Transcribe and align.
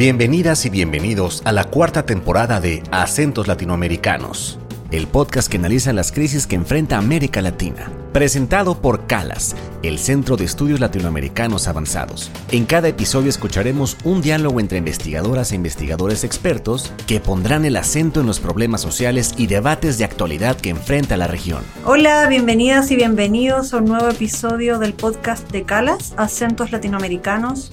Bienvenidas 0.00 0.64
y 0.64 0.70
bienvenidos 0.70 1.42
a 1.44 1.52
la 1.52 1.64
cuarta 1.64 2.06
temporada 2.06 2.58
de 2.58 2.82
Acentos 2.90 3.46
Latinoamericanos, 3.46 4.58
el 4.90 5.06
podcast 5.06 5.50
que 5.50 5.58
analiza 5.58 5.92
las 5.92 6.10
crisis 6.10 6.46
que 6.46 6.56
enfrenta 6.56 6.96
América 6.96 7.42
Latina. 7.42 7.92
Presentado 8.10 8.80
por 8.80 9.06
CALAS, 9.06 9.54
el 9.82 9.98
Centro 9.98 10.38
de 10.38 10.46
Estudios 10.46 10.80
Latinoamericanos 10.80 11.68
Avanzados. 11.68 12.30
En 12.50 12.64
cada 12.64 12.88
episodio 12.88 13.28
escucharemos 13.28 13.98
un 14.02 14.22
diálogo 14.22 14.58
entre 14.58 14.78
investigadoras 14.78 15.52
e 15.52 15.56
investigadores 15.56 16.24
expertos 16.24 16.94
que 17.06 17.20
pondrán 17.20 17.66
el 17.66 17.76
acento 17.76 18.20
en 18.20 18.26
los 18.26 18.40
problemas 18.40 18.80
sociales 18.80 19.34
y 19.36 19.48
debates 19.48 19.98
de 19.98 20.04
actualidad 20.04 20.56
que 20.56 20.70
enfrenta 20.70 21.18
la 21.18 21.26
región. 21.26 21.62
Hola, 21.84 22.26
bienvenidas 22.26 22.90
y 22.90 22.96
bienvenidos 22.96 23.74
a 23.74 23.76
un 23.76 23.84
nuevo 23.84 24.08
episodio 24.08 24.78
del 24.78 24.94
podcast 24.94 25.50
de 25.50 25.64
CALAS, 25.64 26.14
Acentos 26.16 26.72
Latinoamericanos. 26.72 27.70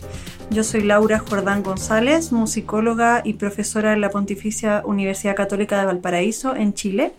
Yo 0.50 0.64
soy 0.64 0.82
Laura 0.82 1.20
Jordán 1.20 1.62
González, 1.62 2.32
musicóloga 2.32 3.22
y 3.24 3.34
profesora 3.34 3.94
en 3.94 4.02
la 4.02 4.10
Pontificia 4.10 4.82
Universidad 4.86 5.36
Católica 5.36 5.78
de 5.78 5.86
Valparaíso, 5.86 6.56
en 6.56 6.74
Chile. 6.74 7.14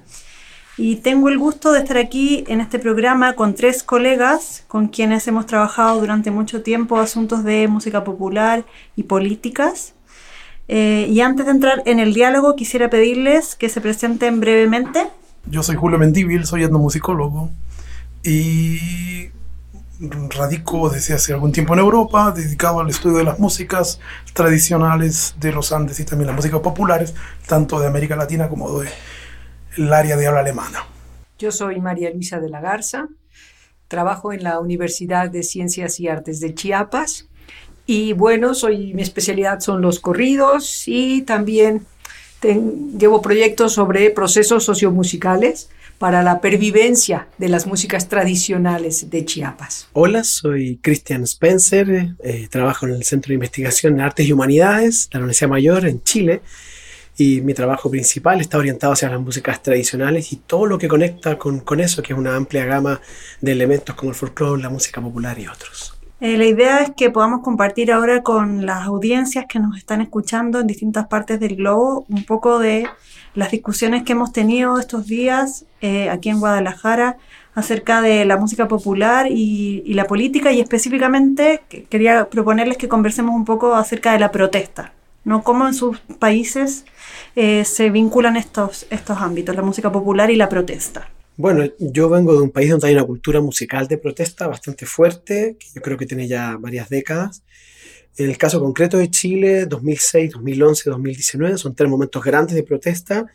Y 0.79 0.97
tengo 0.97 1.29
el 1.29 1.39
gusto 1.39 1.73
de 1.73 1.81
estar 1.81 1.99
aquí 1.99 2.45
en 2.49 2.61
este 2.61 2.79
programa 2.79 3.35
con 3.35 3.55
tres 3.55 3.83
colegas 3.83 4.65
con 4.67 4.89
quienes 4.89 5.27
hemos 5.29 5.47
trabajado 5.47 6.01
durante 6.01 6.31
mucho 6.31 6.63
tiempo 6.63 6.97
asuntos 6.99 7.45
de 7.45 7.69
música 7.69 8.03
popular 8.03 8.65
y 8.97 9.03
políticas. 9.03 9.95
Eh, 10.69 11.07
y 11.11 11.21
antes 11.21 11.47
de 11.47 11.53
entrar 11.53 11.83
en 11.85 11.99
el 11.99 12.15
diálogo, 12.15 12.57
quisiera 12.57 12.89
pedirles 12.89 13.55
que 13.55 13.69
se 13.69 13.81
presenten 13.81 14.41
brevemente. 14.41 15.07
Yo 15.51 15.63
soy 15.63 15.77
Julio 15.77 15.99
Mendívil, 15.99 16.47
soy 16.47 16.65
etnomusicólogo 16.65 17.51
y 18.25 19.31
radico 20.01 20.89
desde 20.89 21.15
hace 21.15 21.33
algún 21.33 21.53
tiempo 21.53 21.75
en 21.75 21.81
Europa, 21.81 22.33
dedicado 22.33 22.81
al 22.81 22.89
estudio 22.89 23.19
de 23.19 23.25
las 23.25 23.39
músicas 23.39 24.01
tradicionales 24.33 25.35
de 25.41 25.53
los 25.53 25.73
Andes 25.73 25.99
y 26.01 26.05
también 26.05 26.29
las 26.29 26.37
músicas 26.37 26.61
populares, 26.61 27.15
tanto 27.47 27.81
de 27.81 27.87
América 27.87 28.15
Latina 28.17 28.49
como 28.49 28.81
de 28.81 28.89
el 29.77 29.93
área 29.93 30.17
de 30.17 30.27
habla 30.27 30.41
alemana. 30.41 30.85
Yo 31.39 31.53
soy 31.53 31.81
María 31.81 32.11
Luisa 32.11 32.41
de 32.41 32.49
la 32.49 32.61
Garza, 32.61 33.09
trabajo 33.87 34.33
en 34.33 34.43
la 34.43 34.59
Universidad 34.61 35.31
de 35.31 35.43
Ciencias 35.43 36.01
y 36.01 36.09
Artes 36.09 36.41
de 36.41 36.55
Chiapas 36.55 37.29
y 37.87 38.13
bueno, 38.13 38.55
soy, 38.55 38.93
mi 38.93 39.03
especialidad 39.03 39.61
son 39.61 39.81
los 39.81 39.99
corridos 39.99 40.87
y 40.87 41.23
también 41.23 41.87
llevo 42.43 43.23
proyectos 43.23 43.73
sobre 43.73 44.11
procesos 44.11 44.65
sociomusicales 44.65 45.71
para 45.99 46.23
la 46.23 46.41
pervivencia 46.41 47.29
de 47.39 47.49
las 47.49 47.67
músicas 47.67 48.09
tradicionales 48.09 49.11
de 49.11 49.25
Chiapas. 49.25 49.89
Hola, 49.93 50.25
soy 50.25 50.79
Christian 50.81 51.25
Spencer, 51.25 52.15
eh, 52.23 52.49
trabajo 52.51 52.87
en 52.87 52.95
el 52.95 53.05
Centro 53.05 53.29
de 53.31 53.35
Investigación 53.35 53.95
en 53.95 54.01
Artes 54.03 54.27
y 54.27 54.33
Humanidades 54.33 55.11
de 55.11 55.19
la 55.19 55.25
Universidad 55.25 55.51
Mayor 55.51 55.87
en 55.87 56.03
Chile 56.03 56.41
y 57.17 57.41
mi 57.41 57.53
trabajo 57.53 57.91
principal 57.91 58.41
está 58.41 58.59
orientado 58.59 58.93
hacia 58.93 59.11
las 59.11 59.21
músicas 59.21 59.61
tradicionales 59.61 60.33
y 60.33 60.37
todo 60.37 60.67
lo 60.67 60.79
que 60.79 60.87
conecta 60.87 61.37
con, 61.37 61.61
con 61.61 61.81
eso, 61.81 62.01
que 62.01 62.13
es 62.13 62.19
una 62.19 62.37
amplia 62.37 62.65
gama 62.65 63.01
de 63.41 63.53
elementos 63.53 63.97
como 63.97 64.13
el 64.13 64.17
folclore, 64.17 64.63
la 64.63 64.71
música 64.71 65.01
popular 65.01 65.37
y 65.39 65.49
otros. 65.49 65.99
Eh, 66.21 66.37
la 66.37 66.47
idea 66.47 66.81
es 66.81 66.91
que 66.97 67.11
podamos 67.11 67.43
compartir 67.43 67.93
ahora 67.93 68.23
con 68.23 68.67
las 68.67 68.87
audiencias 68.87 69.47
que 69.49 69.61
nos 69.61 69.77
están 69.77 70.01
escuchando 70.01 70.61
en 70.61 70.67
distintas 70.67 71.07
partes 71.07 71.39
del 71.39 71.57
globo 71.57 72.07
un 72.09 72.25
poco 72.25 72.59
de 72.59 72.89
las 73.39 73.53
discusiones 73.53 74.03
que 74.03 74.13
hemos 74.15 74.33
tenido 74.33 74.81
estos 74.81 75.07
días 75.07 75.65
eh, 75.81 76.11
aquí 76.11 76.29
en 76.29 76.41
Guadalajara 76.41 77.19
acerca 77.55 78.03
de 78.03 78.25
la 78.25 78.37
música 78.37 78.67
popular 78.67 79.29
y, 79.31 79.95
la 79.95 80.07
política 80.09 80.51
y 80.51 80.61
específicamente 80.61 81.63
quería 81.89 82.29
proponerles 82.31 82.77
que 82.77 82.89
conversemos 82.89 83.37
un 83.37 83.45
poco 83.45 83.77
acerca 83.77 84.13
de 84.13 84.19
la 84.19 84.33
protesta, 84.33 84.93
¿no? 85.25 85.45
Cómo 85.45 85.69
en 85.69 85.75
sus 85.75 86.01
países 86.19 86.85
eh, 87.37 87.65
se 87.65 87.91
vinculan 87.91 88.37
estos, 88.37 88.89
estos 88.91 89.19
ámbitos, 89.19 89.55
la 89.55 89.63
música 89.63 89.93
popular 89.93 90.33
y 90.33 90.37
la 90.37 90.49
protesta. 90.49 91.09
Bueno, 91.37 91.65
yo 91.79 92.09
vengo 92.09 92.35
de 92.35 92.41
un 92.41 92.51
país 92.51 92.71
donde 92.71 92.89
hay 92.89 92.95
una 92.95 93.05
cultura 93.05 93.41
musical 93.41 93.87
de 93.87 93.99
protesta 93.99 94.49
bastante 94.49 94.85
fuerte, 94.85 95.57
que 95.61 95.67
yo 95.77 95.81
creo 95.81 95.97
que 95.97 96.07
tiene 96.07 96.27
ya 96.27 96.57
varias 96.59 96.89
décadas. 96.89 97.45
En 98.19 98.29
el 98.29 98.37
caso 98.37 98.59
concreto 98.59 98.99
de 98.99 99.11
Chile, 99.11 99.67
2006, 99.67 100.33
2011, 100.33 100.91
2019, 100.91 101.57
son 101.57 101.75
tres 101.77 101.89
momentos 101.89 102.23
grandes 102.23 102.57
de 102.57 102.65
protesta 102.65 103.27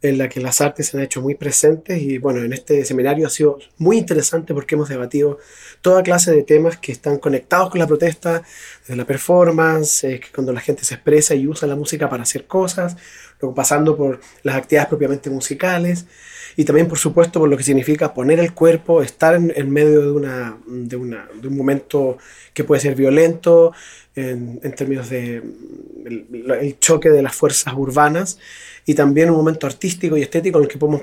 en 0.00 0.16
la 0.18 0.28
que 0.28 0.40
las 0.40 0.60
artes 0.62 0.88
se 0.88 0.96
han 0.96 1.02
hecho 1.04 1.20
muy 1.20 1.34
presentes 1.34 2.00
y 2.00 2.16
bueno, 2.16 2.40
en 2.40 2.54
este 2.54 2.84
seminario 2.86 3.26
ha 3.26 3.30
sido 3.30 3.58
muy 3.76 3.98
interesante 3.98 4.54
porque 4.54 4.74
hemos 4.74 4.88
debatido 4.88 5.38
toda 5.82 6.02
clase 6.02 6.32
de 6.32 6.42
temas 6.42 6.78
que 6.78 6.92
están 6.92 7.18
conectados 7.18 7.70
con 7.70 7.78
la 7.78 7.86
protesta, 7.86 8.42
desde 8.80 8.96
la 8.96 9.04
performance, 9.04 10.04
eh, 10.04 10.20
cuando 10.34 10.52
la 10.52 10.60
gente 10.60 10.84
se 10.84 10.94
expresa 10.94 11.34
y 11.34 11.46
usa 11.46 11.68
la 11.68 11.76
música 11.76 12.08
para 12.08 12.24
hacer 12.24 12.46
cosas, 12.46 12.96
pasando 13.54 13.96
por 13.96 14.20
las 14.42 14.56
actividades 14.56 14.88
propiamente 14.88 15.30
musicales 15.30 16.06
y 16.56 16.64
también 16.64 16.86
por 16.86 16.98
supuesto 16.98 17.40
por 17.40 17.48
lo 17.48 17.56
que 17.56 17.62
significa 17.62 18.12
poner 18.14 18.38
el 18.38 18.52
cuerpo, 18.52 19.02
estar 19.02 19.34
en, 19.34 19.70
medio 19.70 20.00
de, 20.02 20.10
una, 20.10 20.56
de, 20.66 20.96
una, 20.96 21.28
de 21.34 21.48
un 21.48 21.56
momento 21.56 22.18
que 22.52 22.64
puede 22.64 22.80
ser 22.80 22.94
violento, 22.94 23.72
en, 24.14 24.74
términos 24.74 25.08
de 25.08 25.42
el, 26.04 26.76
choque 26.78 27.08
de 27.10 27.22
las 27.22 27.34
fuerzas 27.34 27.72
urbanas 27.74 28.38
y 28.84 28.94
también 28.94 29.30
un 29.30 29.36
momento 29.36 29.66
artístico 29.66 30.16
y 30.16 30.22
estético 30.22 30.58
en 30.58 30.64
el 30.64 30.70
que 30.70 30.78
podemos 30.78 31.02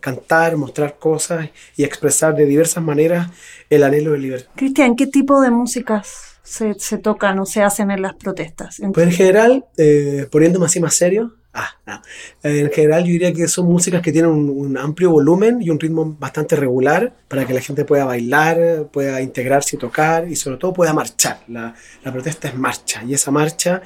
cantar, 0.00 0.56
mostrar 0.56 0.98
cosas 0.98 1.50
y 1.76 1.84
expresar 1.84 2.34
de 2.34 2.46
diversas 2.46 2.82
maneras 2.82 3.28
el 3.68 3.82
anhelo 3.82 4.12
de 4.12 4.18
libertad. 4.18 4.50
Cristian, 4.56 4.96
¿qué 4.96 5.06
tipo 5.06 5.40
de 5.40 5.50
músicas 5.50 6.38
se, 6.42 6.74
se 6.74 6.98
tocan 6.98 7.38
o 7.38 7.44
se 7.44 7.62
hacen 7.62 7.90
en 7.90 8.02
las 8.02 8.14
protestas? 8.14 8.80
Pues 8.94 9.06
en 9.06 9.12
general, 9.12 9.66
eh, 9.76 10.26
poniéndome 10.30 10.66
así 10.66 10.80
más 10.80 10.94
serio, 10.94 11.34
Ah, 11.52 12.02
En 12.42 12.70
general 12.70 13.04
yo 13.04 13.12
diría 13.12 13.32
que 13.32 13.48
son 13.48 13.66
músicas 13.66 14.02
que 14.02 14.12
tienen 14.12 14.30
un, 14.30 14.76
amplio 14.76 15.10
volumen 15.10 15.60
y 15.62 15.70
un 15.70 15.80
ritmo 15.80 16.16
bastante 16.18 16.56
regular 16.56 17.12
para 17.26 17.46
que 17.46 17.54
la 17.54 17.60
gente 17.60 17.84
pueda 17.84 18.04
bailar, 18.04 18.88
pueda 18.92 19.20
integrarse 19.22 19.76
y 19.76 19.78
tocar 19.78 20.28
y 20.28 20.36
sobre 20.36 20.58
todo 20.58 20.72
pueda 20.72 20.92
marchar. 20.92 21.40
La, 21.48 21.74
protesta 22.04 22.48
es 22.48 22.54
marcha 22.56 23.02
y 23.04 23.14
esa 23.14 23.30
marcha 23.30 23.82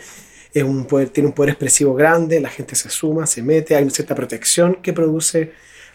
tiene 0.52 0.68
un 0.68 0.86
poder 0.86 1.48
expresivo 1.48 1.94
grande, 1.94 2.40
la 2.40 2.50
gente 2.50 2.74
se 2.74 2.90
suma, 2.90 3.26
se 3.26 3.42
mete, 3.42 3.74
hay 3.74 3.84
una 3.84 3.92
cierta 3.92 4.14
protección 4.14 4.76
que 4.82 4.92
produce 4.92 5.52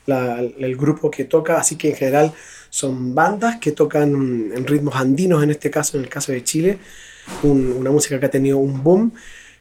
el 0.07 0.77
grupo 0.77 1.11
que 1.11 1.25
toca, 1.25 1.59
así 1.59 1.75
que 1.75 1.89
en 1.89 1.95
general 1.95 2.33
son 2.69 3.13
bandas 3.13 3.57
que 3.57 3.71
tocan 3.71 4.51
ritmos 4.65 4.95
andinos, 4.95 5.43
en 5.43 5.51
este 5.51 5.69
caso, 5.69 5.97
en 5.97 6.03
el 6.03 6.09
caso 6.09 6.31
de 6.31 6.43
Chile, 6.43 6.79
una 7.43 7.91
música 7.91 8.19
que 8.19 8.25
ha 8.25 8.31
tenido 8.31 8.57
un 8.57 8.81
boom 8.83 9.11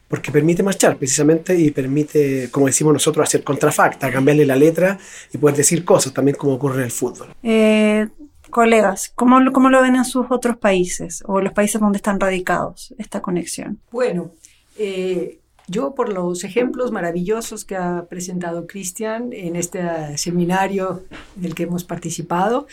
porque 0.07 0.31
permite 0.31 0.63
marchar 0.63 0.97
precisamente 0.97 1.55
y 1.57 1.71
permite, 1.71 2.49
como 2.51 2.67
decimos 2.67 2.93
nosotros, 2.93 3.27
hacer 3.27 3.43
contrafacta, 3.43 4.11
cambiarle 4.11 4.45
la 4.45 4.55
letra 4.55 4.97
y 5.33 5.37
poder 5.37 5.57
decir 5.57 5.83
cosas, 5.83 6.13
también 6.13 6.37
como 6.37 6.53
ocurre 6.53 6.77
en 6.77 6.83
el 6.85 6.91
fútbol. 6.91 7.33
Eh, 7.43 8.07
colegas, 8.49 9.11
¿cómo, 9.15 9.39
¿cómo 9.51 9.69
lo 9.69 9.81
ven 9.81 9.95
en 9.95 10.05
sus 10.05 10.27
otros 10.29 10.57
países 10.57 11.23
o 11.27 11.41
los 11.41 11.53
países 11.53 11.81
donde 11.81 11.97
están 11.97 12.19
radicados 12.19 12.93
esta 12.97 13.21
conexión? 13.21 13.79
Bueno, 13.91 14.31
eh, 14.77 15.39
yo 15.67 15.93
por 15.93 16.13
los 16.13 16.45
ejemplos 16.45 16.91
maravillosos 16.91 17.65
que 17.65 17.75
ha 17.75 18.05
presentado 18.09 18.67
Cristian 18.67 19.33
en 19.33 19.57
este 19.57 20.17
seminario 20.17 21.03
del 21.35 21.53
que 21.55 21.63
hemos 21.63 21.83
participado, 21.83 22.67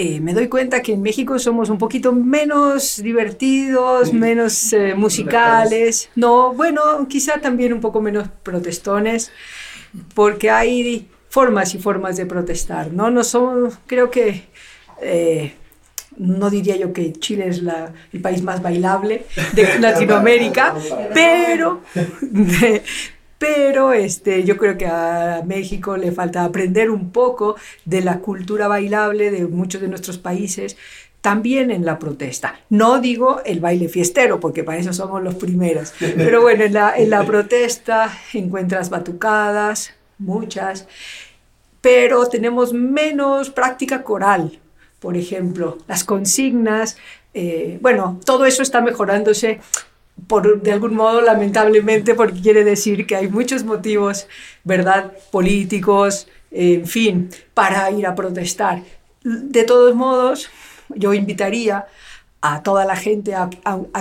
eh, 0.00 0.20
me 0.20 0.32
doy 0.32 0.46
cuenta 0.46 0.80
que 0.80 0.92
en 0.92 1.02
México 1.02 1.40
somos 1.40 1.70
un 1.70 1.78
poquito 1.78 2.12
menos 2.12 3.02
divertidos, 3.02 4.12
menos 4.12 4.72
eh, 4.72 4.94
musicales. 4.94 6.08
No, 6.14 6.54
bueno, 6.54 7.08
quizá 7.08 7.40
también 7.40 7.72
un 7.72 7.80
poco 7.80 8.00
menos 8.00 8.28
protestones, 8.44 9.32
porque 10.14 10.50
hay 10.50 11.08
formas 11.28 11.74
y 11.74 11.78
formas 11.78 12.16
de 12.16 12.26
protestar, 12.26 12.92
¿no? 12.92 13.10
No 13.10 13.24
somos, 13.24 13.76
creo 13.88 14.08
que, 14.08 14.44
eh, 15.02 15.54
no 16.16 16.48
diría 16.48 16.76
yo 16.76 16.92
que 16.92 17.12
Chile 17.14 17.48
es 17.48 17.60
el 18.12 18.20
país 18.22 18.40
más 18.40 18.62
bailable 18.62 19.26
de 19.52 19.80
Latinoamérica, 19.80 20.76
pero, 21.12 21.80
pero 23.38 23.92
este, 23.92 24.44
yo 24.44 24.56
creo 24.56 24.76
que 24.76 24.86
a 24.86 25.42
México 25.46 25.96
le 25.96 26.12
falta 26.12 26.44
aprender 26.44 26.90
un 26.90 27.10
poco 27.10 27.56
de 27.84 28.00
la 28.00 28.18
cultura 28.18 28.68
bailable 28.68 29.30
de 29.30 29.46
muchos 29.46 29.80
de 29.80 29.88
nuestros 29.88 30.18
países, 30.18 30.76
también 31.20 31.70
en 31.70 31.84
la 31.84 31.98
protesta. 31.98 32.60
No 32.68 33.00
digo 33.00 33.40
el 33.44 33.60
baile 33.60 33.88
fiestero, 33.88 34.40
porque 34.40 34.64
para 34.64 34.78
eso 34.78 34.92
somos 34.92 35.22
los 35.22 35.34
primeros, 35.34 35.92
pero 36.16 36.42
bueno, 36.42 36.64
en 36.64 36.74
la, 36.74 36.96
en 36.96 37.10
la 37.10 37.24
protesta 37.24 38.12
encuentras 38.32 38.90
batucadas, 38.90 39.94
muchas, 40.18 40.86
pero 41.80 42.28
tenemos 42.28 42.72
menos 42.72 43.50
práctica 43.50 44.02
coral, 44.02 44.58
por 45.00 45.16
ejemplo, 45.16 45.78
las 45.86 46.02
consignas, 46.02 46.96
eh, 47.34 47.78
bueno, 47.80 48.18
todo 48.24 48.46
eso 48.46 48.62
está 48.62 48.80
mejorándose 48.80 49.60
por, 50.26 50.62
de 50.62 50.72
algún 50.72 50.94
modo, 50.94 51.20
lamentablemente, 51.20 52.14
porque 52.14 52.40
quiere 52.40 52.64
decir 52.64 53.06
que 53.06 53.16
hay 53.16 53.28
muchos 53.28 53.64
motivos, 53.64 54.26
¿verdad?, 54.64 55.12
políticos, 55.30 56.28
en 56.50 56.86
fin, 56.86 57.30
para 57.54 57.90
ir 57.90 58.06
a 58.06 58.14
protestar. 58.14 58.82
De 59.22 59.64
todos 59.64 59.94
modos, 59.94 60.50
yo 60.88 61.14
invitaría 61.14 61.86
a 62.40 62.62
toda 62.62 62.84
la 62.84 62.96
gente 62.96 63.34
a, 63.34 63.50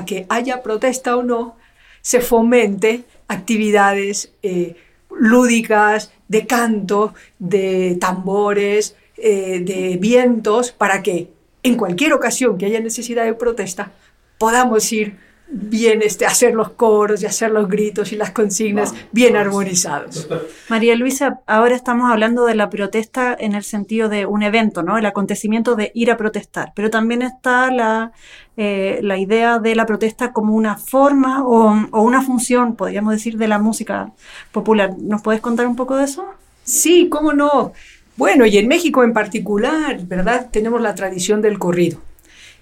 que 0.06 0.26
haya 0.30 0.62
protesta 0.62 1.18
o 1.18 1.24
no, 1.24 1.56
se 2.02 2.22
fomente 2.22 3.04
actividades 3.28 4.32
eh, 4.44 4.76
lúdicas, 5.10 6.12
de 6.28 6.46
canto, 6.46 7.14
de 7.40 7.98
tambores, 8.00 8.96
eh, 9.18 9.62
de 9.62 9.98
vientos, 10.00 10.72
para 10.72 11.02
que 11.02 11.30
en 11.64 11.76
cualquier 11.76 12.14
ocasión 12.14 12.58
que 12.58 12.66
haya 12.66 12.80
necesidad 12.80 13.26
de 13.26 13.34
protesta 13.34 13.92
podamos 14.38 14.92
ir 14.92 15.18
bien 15.50 16.02
este, 16.02 16.26
hacer 16.26 16.54
los 16.54 16.72
coros 16.72 17.22
y 17.22 17.26
hacer 17.26 17.52
los 17.52 17.68
gritos 17.68 18.12
y 18.12 18.16
las 18.16 18.32
consignas 18.32 18.94
bien 19.12 19.36
armonizados. 19.36 20.28
María 20.70 20.96
Luisa, 20.96 21.42
ahora 21.48 21.76
estamos 21.76 22.12
hablando 22.12 22.46
de 22.46 22.56
la 22.56 22.70
protesta 22.70 23.36
en 23.38 23.56
el 23.56 23.64
sentido 23.64 24.10
de 24.10 24.26
un 24.26 24.44
evento, 24.44 24.84
¿no? 24.84 24.98
El 24.98 25.06
acontecimiento 25.06 25.76
de 25.76 25.92
ir 25.94 26.12
a 26.12 26.18
protestar, 26.18 26.74
pero 26.76 26.90
también 26.90 27.22
está 27.22 27.72
la, 27.72 28.12
eh, 28.58 29.00
la 29.02 29.18
idea 29.18 29.60
de 29.60 29.76
la 29.76 29.86
protesta 29.86 30.34
como 30.34 30.54
una 30.54 30.78
forma 30.78 31.46
o, 31.46 31.88
o, 31.92 32.02
una 32.02 32.22
función, 32.22 32.76
podríamos 32.76 33.14
decir, 33.14 33.38
de 33.38 33.48
la 33.48 33.60
música 33.60 34.12
popular. 34.52 34.96
¿Nos 34.98 35.22
puedes 35.22 35.42
contar 35.42 35.68
un 35.68 35.76
poco 35.76 35.96
de 35.96 36.06
eso? 36.06 36.26
Sí, 36.64 37.08
cómo 37.10 37.32
no. 37.34 37.72
Bueno, 38.18 38.46
y 38.46 38.58
en 38.58 38.68
México 38.68 39.04
en 39.04 39.14
particular, 39.14 40.04
¿verdad? 40.06 40.50
Tenemos 40.52 40.82
la 40.82 40.96
tradición 40.96 41.42
del 41.42 41.60
corrido. 41.60 42.02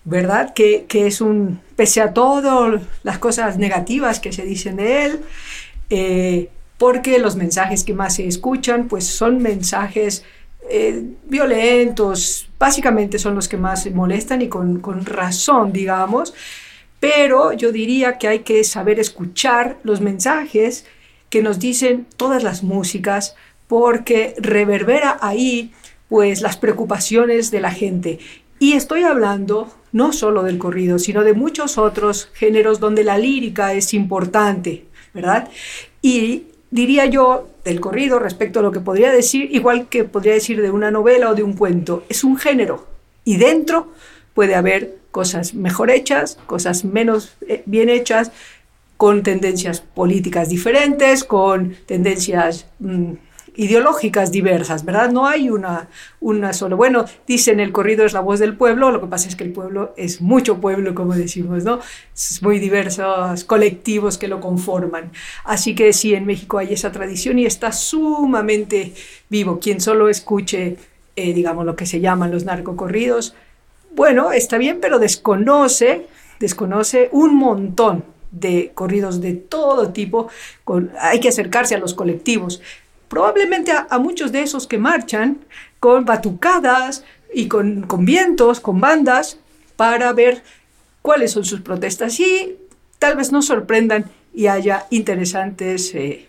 ¿Verdad? 0.06 0.54
Que, 0.54 0.86
es 0.90 1.20
un, 1.20 1.60
pese 1.76 2.02
a 2.02 2.14
todas 2.14 2.82
las 3.04 3.18
cosas 3.18 3.58
negativas 3.58 4.20
que 4.20 4.32
se 4.32 4.44
dicen 4.44 4.78
de 4.78 5.06
él, 5.06 5.20
eh, 5.90 6.50
porque 6.78 7.20
los 7.20 7.36
mensajes 7.36 7.84
que 7.84 7.94
más 7.94 8.16
se 8.16 8.28
escuchan, 8.28 8.88
pues 8.88 9.06
son 9.06 9.42
mensajes 9.42 10.24
eh, 10.70 11.04
violentos, 11.26 12.48
básicamente 12.60 13.20
son 13.20 13.36
los 13.36 13.48
que 13.48 13.58
más 13.58 13.90
molestan 13.92 14.42
y 14.42 14.48
con, 14.48 14.80
con 14.80 15.06
razón, 15.06 15.74
digamos, 15.74 16.34
pero 17.00 17.54
yo 17.54 17.72
diría 17.72 18.18
que 18.18 18.28
hay 18.28 18.40
que 18.40 18.64
saber 18.64 19.00
escuchar 19.00 19.78
los 19.84 20.02
mensajes 20.02 20.86
que 21.30 21.42
nos 21.42 21.60
dicen 21.60 22.08
todas 22.18 22.44
las 22.44 22.64
músicas, 22.64 23.36
porque 23.68 24.36
reverbera 24.38 25.18
ahí 25.22 25.72
pues 26.10 26.42
las 26.42 26.58
preocupaciones 26.58 27.52
de 27.52 27.62
la 27.62 27.72
gente. 27.72 28.20
Y 28.60 28.74
estoy 28.74 29.04
hablando 29.04 29.72
no 29.92 30.14
solo 30.14 30.44
del 30.44 30.58
corrido, 30.58 31.00
sino 31.00 31.24
de 31.24 31.34
muchos 31.34 31.78
otros 31.78 32.30
géneros 32.34 32.80
donde 32.80 33.04
la 33.04 33.18
lírica 33.18 33.74
es 33.74 33.94
importante, 33.94 34.86
¿verdad? 35.14 35.50
Y 36.02 36.48
diría 36.72 37.06
yo 37.06 37.50
del 37.64 37.80
corrido 37.80 38.20
respecto 38.20 38.60
a 38.60 38.64
lo 38.64 38.72
que 38.72 38.80
podría 38.80 39.12
decir, 39.12 39.50
igual 39.52 39.88
que 39.88 40.04
podría 40.04 40.34
decir 40.34 40.62
de 40.62 40.72
una 40.72 40.92
novela 40.92 41.30
o 41.30 41.36
de 41.36 41.44
un 41.44 41.54
cuento, 41.54 42.04
es 42.10 42.24
un 42.24 42.38
género 42.38 42.88
y 43.24 43.38
dentro 43.38 43.94
puede 44.34 44.56
haber 44.56 44.98
cosas 45.12 45.54
mejor 45.54 45.90
hechas, 45.90 46.38
cosas 46.46 46.84
menos 46.84 47.36
eh, 47.48 47.64
bien 47.66 47.90
hechas, 47.90 48.32
con 48.98 49.24
tendencias 49.24 49.82
políticas 49.82 50.50
diferentes, 50.50 51.24
con 51.24 51.76
tendencias 51.86 52.68
mm, 52.80 53.14
ideológicas 53.56 54.32
diversas, 54.32 54.86
¿verdad? 54.86 55.12
No 55.12 55.28
hay 55.28 55.50
una, 55.50 55.88
una 56.20 56.54
sola. 56.54 56.76
Bueno, 56.76 57.06
dicen 57.28 57.60
el 57.60 57.72
corrido 57.72 58.06
es 58.06 58.14
la 58.14 58.20
voz 58.20 58.40
del 58.40 58.56
pueblo, 58.56 58.92
lo 58.92 59.02
que 59.02 59.08
pasa 59.08 59.28
es 59.28 59.36
que 59.36 59.44
el 59.44 59.52
pueblo 59.52 59.94
es 59.98 60.22
mucho 60.22 60.60
pueblo, 60.60 60.94
como 60.96 61.14
decimos, 61.14 61.64
¿no? 61.64 61.80
Es 62.14 62.42
muy 62.42 62.60
diversos 62.60 63.44
colectivos 63.44 64.18
que 64.18 64.28
lo 64.28 64.40
conforman. 64.40 65.12
Así 65.44 65.76
que 65.76 65.94
sí, 65.94 66.14
en 66.14 66.26
México 66.26 66.58
hay 66.58 66.74
esa 66.74 66.92
tradición 66.92 67.40
y 67.40 67.46
está 67.46 67.72
sumamente 67.72 68.94
vivo. 69.30 69.60
Quien 69.60 69.82
solo 69.82 70.10
escuche, 70.10 70.78
eh, 71.16 71.34
digamos, 71.34 71.66
lo 71.66 71.76
que 71.76 71.86
se 71.86 72.00
llaman 72.00 72.32
los 72.32 72.46
narcocorridos, 72.46 73.36
bueno, 73.96 74.34
está 74.34 74.58
bien, 74.58 74.80
pero 74.82 75.00
desconoce, 75.00 76.08
desconoce 76.40 77.10
un 77.14 77.36
montón 77.36 78.04
de 78.30 78.72
corridos 78.76 79.22
de 79.22 79.34
todo 79.34 79.94
tipo, 79.94 80.28
hay 81.00 81.22
que 81.22 81.30
acercarse 81.30 81.76
a 81.76 81.78
los 81.78 81.94
colectivos 81.94 82.62
probablemente 83.08 83.72
a, 83.72 83.98
muchos 84.00 84.32
de 84.32 84.42
esos 84.42 84.68
que 84.68 84.78
marchan 84.78 85.40
con 85.80 86.06
batucadas 86.06 87.04
y 87.34 87.48
con, 87.48 87.84
con 87.84 88.06
vientos, 88.06 88.60
con 88.60 88.80
bandas, 88.80 89.38
para 89.76 90.12
ver 90.14 90.44
cuáles 91.02 91.32
son 91.32 91.46
sus 91.46 91.62
protestas 91.62 92.20
y 92.20 92.58
tal 93.00 93.16
vez 93.18 93.32
nos 93.32 93.46
sorprendan 93.46 94.06
y 94.34 94.48
haya 94.48 94.86
interesantes 94.90 95.94
eh, 95.94 96.28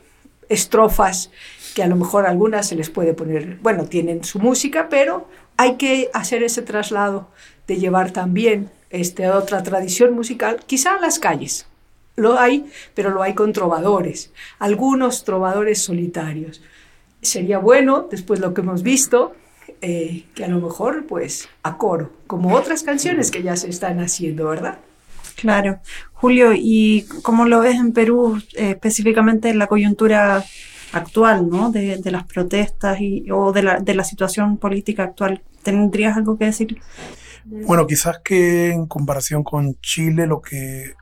estrofas 0.49 1.31
que 1.75 1.83
a 1.83 1.87
lo 1.87 1.97
mejor 1.97 2.27
algunas 2.27 2.69
se 2.69 2.75
les 2.75 2.89
puede 2.89 3.13
poner, 3.13 3.59
bueno, 3.63 3.85
tienen 3.85 4.25
su 4.25 4.39
música, 4.39 4.89
pero 4.89 5.29
hay 5.57 5.77
que 5.77 6.11
hacer 6.15 6.43
ese 6.43 6.63
traslado 6.63 7.29
de 7.67 7.77
llevar 7.77 8.13
también 8.13 8.71
este, 8.91 9.29
otra 9.29 9.63
tradición 9.63 10.15
musical, 10.15 10.61
quizá 10.67 10.95
a 10.95 11.01
las 11.01 11.19
calles. 11.19 11.67
Lo 12.17 12.39
hay, 12.39 12.67
pero 12.95 13.11
lo 13.11 13.23
hay 13.23 13.35
con 13.35 13.53
trovadores, 13.53 14.33
algunos 14.59 15.25
trovadores 15.25 15.83
solitarios. 15.83 16.63
Sería 17.21 17.59
bueno, 17.59 18.09
después 18.11 18.41
lo 18.41 18.55
que 18.55 18.63
hemos 18.63 18.83
visto, 18.83 19.35
eh, 19.83 20.25
que 20.35 20.45
a 20.45 20.49
lo 20.49 20.61
mejor 20.61 21.07
pues 21.07 21.49
a 21.63 21.77
coro, 21.77 22.11
como 22.27 22.55
otras 22.55 22.83
canciones 22.83 23.31
que 23.31 23.43
ya 23.43 23.57
se 23.57 23.69
están 23.69 24.01
haciendo, 24.01 24.47
¿verdad? 24.47 24.79
Claro. 25.37 25.81
Julio, 26.15 26.53
¿y 26.55 27.07
cómo 27.23 27.45
lo 27.45 27.61
ves 27.61 27.77
en 27.77 27.93
Perú, 27.93 28.41
eh, 28.55 28.71
específicamente 28.71 29.51
en 29.51 29.59
la 29.59 29.67
coyuntura 29.67 30.43
actual, 30.93 31.51
¿no? 31.51 31.71
De, 31.71 32.01
las 32.05 32.25
protestas 32.25 33.01
y, 33.01 33.31
o 33.31 33.53
de 33.53 33.63
la, 33.63 33.81
de 33.81 33.95
la 33.95 34.05
situación 34.05 34.57
política 34.57 35.05
actual? 35.05 35.43
¿Tendrías 35.63 36.17
algo 36.17 36.39
que 36.39 36.47
decir? 36.47 36.81
Bueno, 37.45 37.87
quizás 37.87 38.21
que 38.25 38.71
en 38.71 38.87
comparación 38.87 39.45
con 39.45 39.75
Chile, 39.81 40.27
lo 40.27 40.41
que 40.41 40.95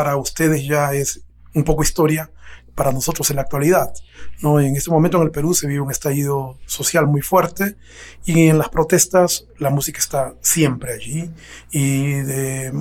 para 0.00 0.16
ustedes 0.16 0.66
ya 0.66 0.94
es 0.94 1.20
un 1.54 1.62
poco 1.62 1.82
historia, 1.82 2.30
para 2.74 2.90
nosotros 2.90 3.28
en 3.28 3.36
la 3.36 3.42
actualidad. 3.42 3.92
¿no? 4.40 4.58
En 4.58 4.74
este 4.74 4.90
momento 4.90 5.18
en 5.18 5.24
el 5.24 5.30
Perú 5.30 5.52
se 5.52 5.66
vive 5.66 5.82
un 5.82 5.90
estallido 5.90 6.56
social 6.64 7.06
muy 7.06 7.20
fuerte 7.20 7.76
y 8.24 8.48
en 8.48 8.56
las 8.56 8.70
protestas 8.70 9.44
la 9.58 9.68
música 9.68 9.98
está 9.98 10.32
siempre 10.40 10.94
allí 10.94 11.30
y 11.70 12.12
de 12.12 12.72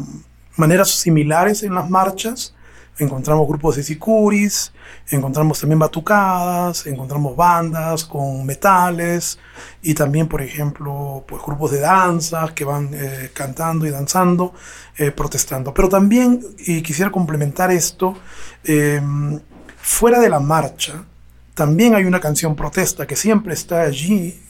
maneras 0.56 0.92
similares 0.92 1.62
en 1.64 1.76
las 1.76 1.90
marchas 1.90 2.56
encontramos 3.00 3.48
grupos 3.48 3.78
de 3.78 3.84
sicuris, 3.84 4.72
encontramos 5.10 5.60
también 5.60 5.80
batucadas, 5.80 6.86
encontramos 6.86 7.36
bandas 7.36 8.06
con 8.06 8.46
metales 8.46 9.40
y 9.82 9.94
también, 9.94 10.28
por 10.28 10.42
ejemplo, 10.42 11.24
pues 11.28 11.42
grupos 11.42 11.72
de 11.72 11.80
danza 11.80 12.54
que 12.54 12.66
van 12.66 12.92
eh, 12.94 13.32
cantando 13.34 13.86
y 13.88 13.90
danzando, 13.90 14.54
eh, 14.98 15.12
protestando. 15.12 15.74
Pero 15.74 15.90
también, 15.90 16.46
y 16.60 16.82
quisiera 16.82 17.12
complementar 17.12 17.72
esto, 17.72 18.16
em, 18.64 19.40
fuera 19.78 20.20
de 20.20 20.30
la 20.30 20.40
marcha, 20.40 21.06
también 21.54 21.96
hay 21.96 22.06
una 22.06 22.20
canción 22.20 22.56
protesta 22.56 23.08
que 23.08 23.16
siempre 23.16 23.54
está 23.54 23.82
allí, 23.82 24.42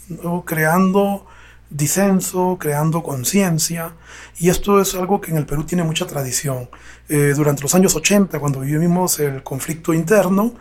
creando 0.45 1.25
disenso, 1.69 2.57
creando 2.59 3.03
conciencia, 3.03 3.93
y 4.37 4.49
esto 4.49 4.81
es 4.81 4.95
algo 4.95 5.21
que 5.21 5.31
en 5.31 5.37
el 5.37 5.45
Perú 5.45 5.63
tiene 5.63 5.83
mucha 5.83 6.07
tradición. 6.07 6.69
Eh, 7.07 7.33
durante 7.35 7.61
los 7.61 7.75
años 7.75 7.95
80, 7.95 8.39
cuando 8.39 8.59
vivimos 8.61 9.19
el 9.19 9.43
conflicto 9.43 9.93
interno, 9.93 10.53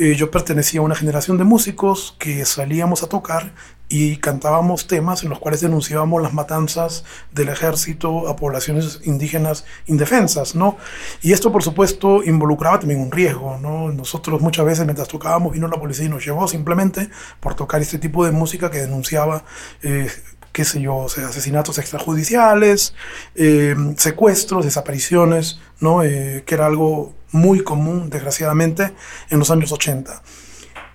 eh, 0.00 0.14
yo 0.16 0.30
pertenecía 0.30 0.80
a 0.80 0.82
una 0.82 0.94
generación 0.94 1.36
de 1.36 1.44
músicos 1.44 2.16
que 2.18 2.46
salíamos 2.46 3.02
a 3.02 3.08
tocar 3.10 3.52
y 3.90 4.16
cantábamos 4.16 4.86
temas 4.86 5.24
en 5.24 5.28
los 5.28 5.38
cuales 5.38 5.60
denunciábamos 5.60 6.22
las 6.22 6.32
matanzas 6.32 7.04
del 7.32 7.50
ejército 7.50 8.26
a 8.26 8.34
poblaciones 8.34 9.00
indígenas 9.04 9.66
indefensas, 9.84 10.54
¿no? 10.54 10.78
Y 11.20 11.32
esto, 11.32 11.52
por 11.52 11.62
supuesto, 11.62 12.24
involucraba 12.24 12.80
también 12.80 13.02
un 13.02 13.12
riesgo, 13.12 13.58
¿no? 13.58 13.92
Nosotros 13.92 14.40
muchas 14.40 14.64
veces 14.64 14.86
mientras 14.86 15.06
tocábamos 15.06 15.52
vino 15.52 15.68
la 15.68 15.78
policía 15.78 16.06
y 16.06 16.08
nos 16.08 16.24
llevó 16.24 16.48
simplemente 16.48 17.10
por 17.38 17.54
tocar 17.54 17.82
este 17.82 17.98
tipo 17.98 18.24
de 18.24 18.30
música 18.30 18.70
que 18.70 18.78
denunciaba 18.78 19.44
eh, 19.82 20.08
qué 20.52 20.64
sé 20.64 20.80
yo, 20.80 21.04
asesinatos 21.04 21.78
extrajudiciales, 21.78 22.94
eh, 23.34 23.76
secuestros, 23.96 24.64
desapariciones, 24.64 25.60
¿no? 25.80 26.02
Eh, 26.02 26.44
que 26.46 26.54
era 26.54 26.66
algo 26.66 27.14
muy 27.32 27.62
común, 27.62 28.10
desgraciadamente, 28.10 28.92
en 29.30 29.38
los 29.38 29.50
años 29.50 29.72
80. 29.72 30.22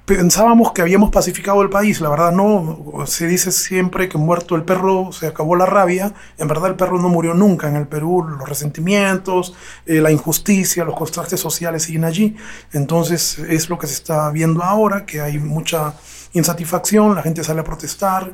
Pensábamos 0.06 0.72
que 0.72 0.84
habíamos 0.84 1.10
pacificado 1.10 1.64
el 1.64 1.70
país, 1.72 2.00
la 2.00 2.10
verdad 2.10 2.32
no, 2.32 3.04
se 3.08 3.26
dice 3.26 3.52
siempre 3.52 4.08
que 4.08 4.20
muerto 4.20 4.56
el 4.56 4.62
perro 4.62 5.12
se 5.12 5.26
acabó 5.26 5.56
la 5.56 5.66
rabia, 5.66 6.14
en 6.38 6.48
verdad 6.48 6.70
el 6.70 6.76
perro 6.76 7.00
no 7.00 7.10
murió 7.10 7.34
nunca 7.34 7.68
en 7.68 7.76
el 7.76 7.88
Perú, 7.88 8.24
los 8.24 8.48
resentimientos, 8.48 9.56
eh, 9.88 10.02
la 10.02 10.12
injusticia, 10.12 10.86
los 10.86 10.96
contrastes 10.96 11.40
sociales 11.40 11.84
siguen 11.84 12.04
allí, 12.04 12.36
entonces 12.72 13.40
es 13.40 13.68
lo 13.68 13.80
que 13.80 13.88
se 13.88 13.94
está 13.94 14.30
viendo 14.30 14.62
ahora, 14.62 15.08
que 15.08 15.22
hay 15.22 15.40
mucha 15.40 15.96
insatisfacción, 16.34 17.16
la 17.16 17.24
gente 17.24 17.44
sale 17.44 17.62
a 17.62 17.64
protestar 17.64 18.32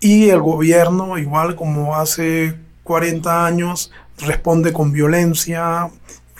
y 0.00 0.28
el 0.30 0.40
gobierno, 0.40 1.18
igual 1.18 1.54
como 1.54 1.94
hace 1.94 2.58
40 2.82 3.46
años, 3.46 3.92
responde 4.22 4.72
con 4.72 4.92
violencia, 4.92 5.90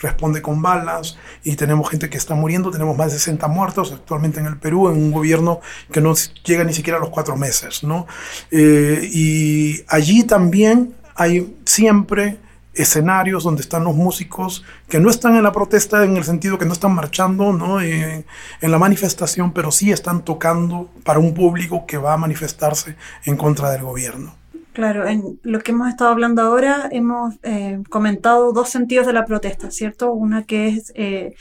responde 0.03 0.41
con 0.41 0.61
balas 0.61 1.17
y 1.43 1.55
tenemos 1.55 1.89
gente 1.89 2.09
que 2.09 2.17
está 2.17 2.35
muriendo, 2.35 2.69
tenemos 2.69 2.95
más 2.95 3.11
de 3.11 3.19
60 3.19 3.47
muertos 3.47 3.91
actualmente 3.91 4.39
en 4.39 4.45
el 4.45 4.57
Perú 4.57 4.89
en 4.89 4.97
un 4.97 5.11
gobierno 5.11 5.61
que 5.91 6.01
no 6.01 6.13
llega 6.43 6.63
ni 6.63 6.73
siquiera 6.73 6.97
a 6.97 7.01
los 7.01 7.09
cuatro 7.09 7.35
meses, 7.35 7.83
¿no? 7.83 8.05
Eh, 8.51 9.09
y 9.11 9.83
allí 9.87 10.23
también 10.23 10.93
hay 11.15 11.55
siempre 11.65 12.37
escenarios 12.73 13.43
donde 13.43 13.61
están 13.61 13.83
los 13.83 13.95
músicos 13.95 14.63
que 14.89 14.99
no 14.99 15.09
están 15.09 15.35
en 15.35 15.43
la 15.43 15.51
protesta 15.51 16.03
en 16.03 16.17
el 16.17 16.23
sentido 16.23 16.57
que 16.57 16.65
no 16.65 16.73
están 16.73 16.91
marchando 16.91 17.53
¿no? 17.53 17.79
En 17.79 18.25
la 18.61 18.79
manifestación, 18.79 19.53
pero 19.53 19.71
sí 19.71 19.91
están 19.91 20.25
tocando 20.25 20.89
para 21.03 21.19
un 21.19 21.33
público 21.35 21.85
que 21.85 21.97
va 21.97 22.13
a 22.13 22.17
manifestarse 22.17 22.95
en 23.25 23.37
contra 23.37 23.69
del 23.71 23.83
gobierno. 23.83 24.42
Claro, 24.73 25.07
en 25.07 25.39
lo 25.43 25.59
que 25.59 25.71
hemos 25.71 25.87
estado 25.87 26.09
hablando 26.09 26.41
ahora 26.41 26.89
hemos 26.91 27.35
eh, 27.43 27.83
comentado 27.89 28.51
dos 28.53 28.69
sentidos 28.69 29.05
de 29.05 29.13
la 29.13 29.23
protesta, 29.23 29.69
¿cierto? 29.69 30.11
Una 30.11 30.43
que 30.43 30.67
es 30.69 30.91
eh, 30.95 31.35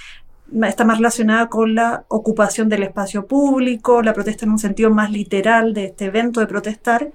está 0.64 0.84
más 0.84 0.98
relacionada 0.98 1.48
con 1.48 1.74
la 1.74 2.04
ocupación 2.08 2.68
del 2.68 2.82
espacio 2.82 3.26
público, 3.26 4.02
la 4.02 4.12
protesta 4.12 4.44
en 4.44 4.50
un 4.52 4.58
sentido 4.58 4.90
más 4.90 5.10
literal 5.10 5.72
de 5.72 5.86
este 5.86 6.06
evento 6.06 6.40
de 6.40 6.46
protestar, 6.46 7.10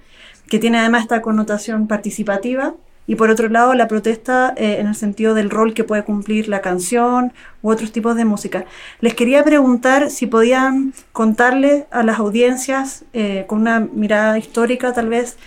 que 0.48 0.58
tiene 0.58 0.80
además 0.80 1.02
esta 1.02 1.22
connotación 1.22 1.86
participativa, 1.86 2.74
y 3.06 3.14
por 3.14 3.30
otro 3.30 3.48
lado 3.48 3.72
la 3.74 3.86
protesta 3.86 4.52
eh, 4.56 4.78
en 4.80 4.88
el 4.88 4.96
sentido 4.96 5.34
del 5.34 5.50
rol 5.50 5.72
que 5.72 5.84
puede 5.84 6.02
cumplir 6.02 6.48
la 6.48 6.60
canción 6.60 7.32
u 7.62 7.70
otros 7.70 7.92
tipos 7.92 8.16
de 8.16 8.24
música. 8.24 8.64
Les 9.00 9.14
quería 9.14 9.44
preguntar 9.44 10.10
si 10.10 10.26
podían 10.26 10.92
contarle 11.12 11.86
a 11.92 12.02
las 12.02 12.18
audiencias 12.18 13.04
con 13.46 13.60
una 13.60 13.78
mirada 13.80 14.36
histórica 14.36 14.92
tal 14.92 15.08
vez 15.08 15.38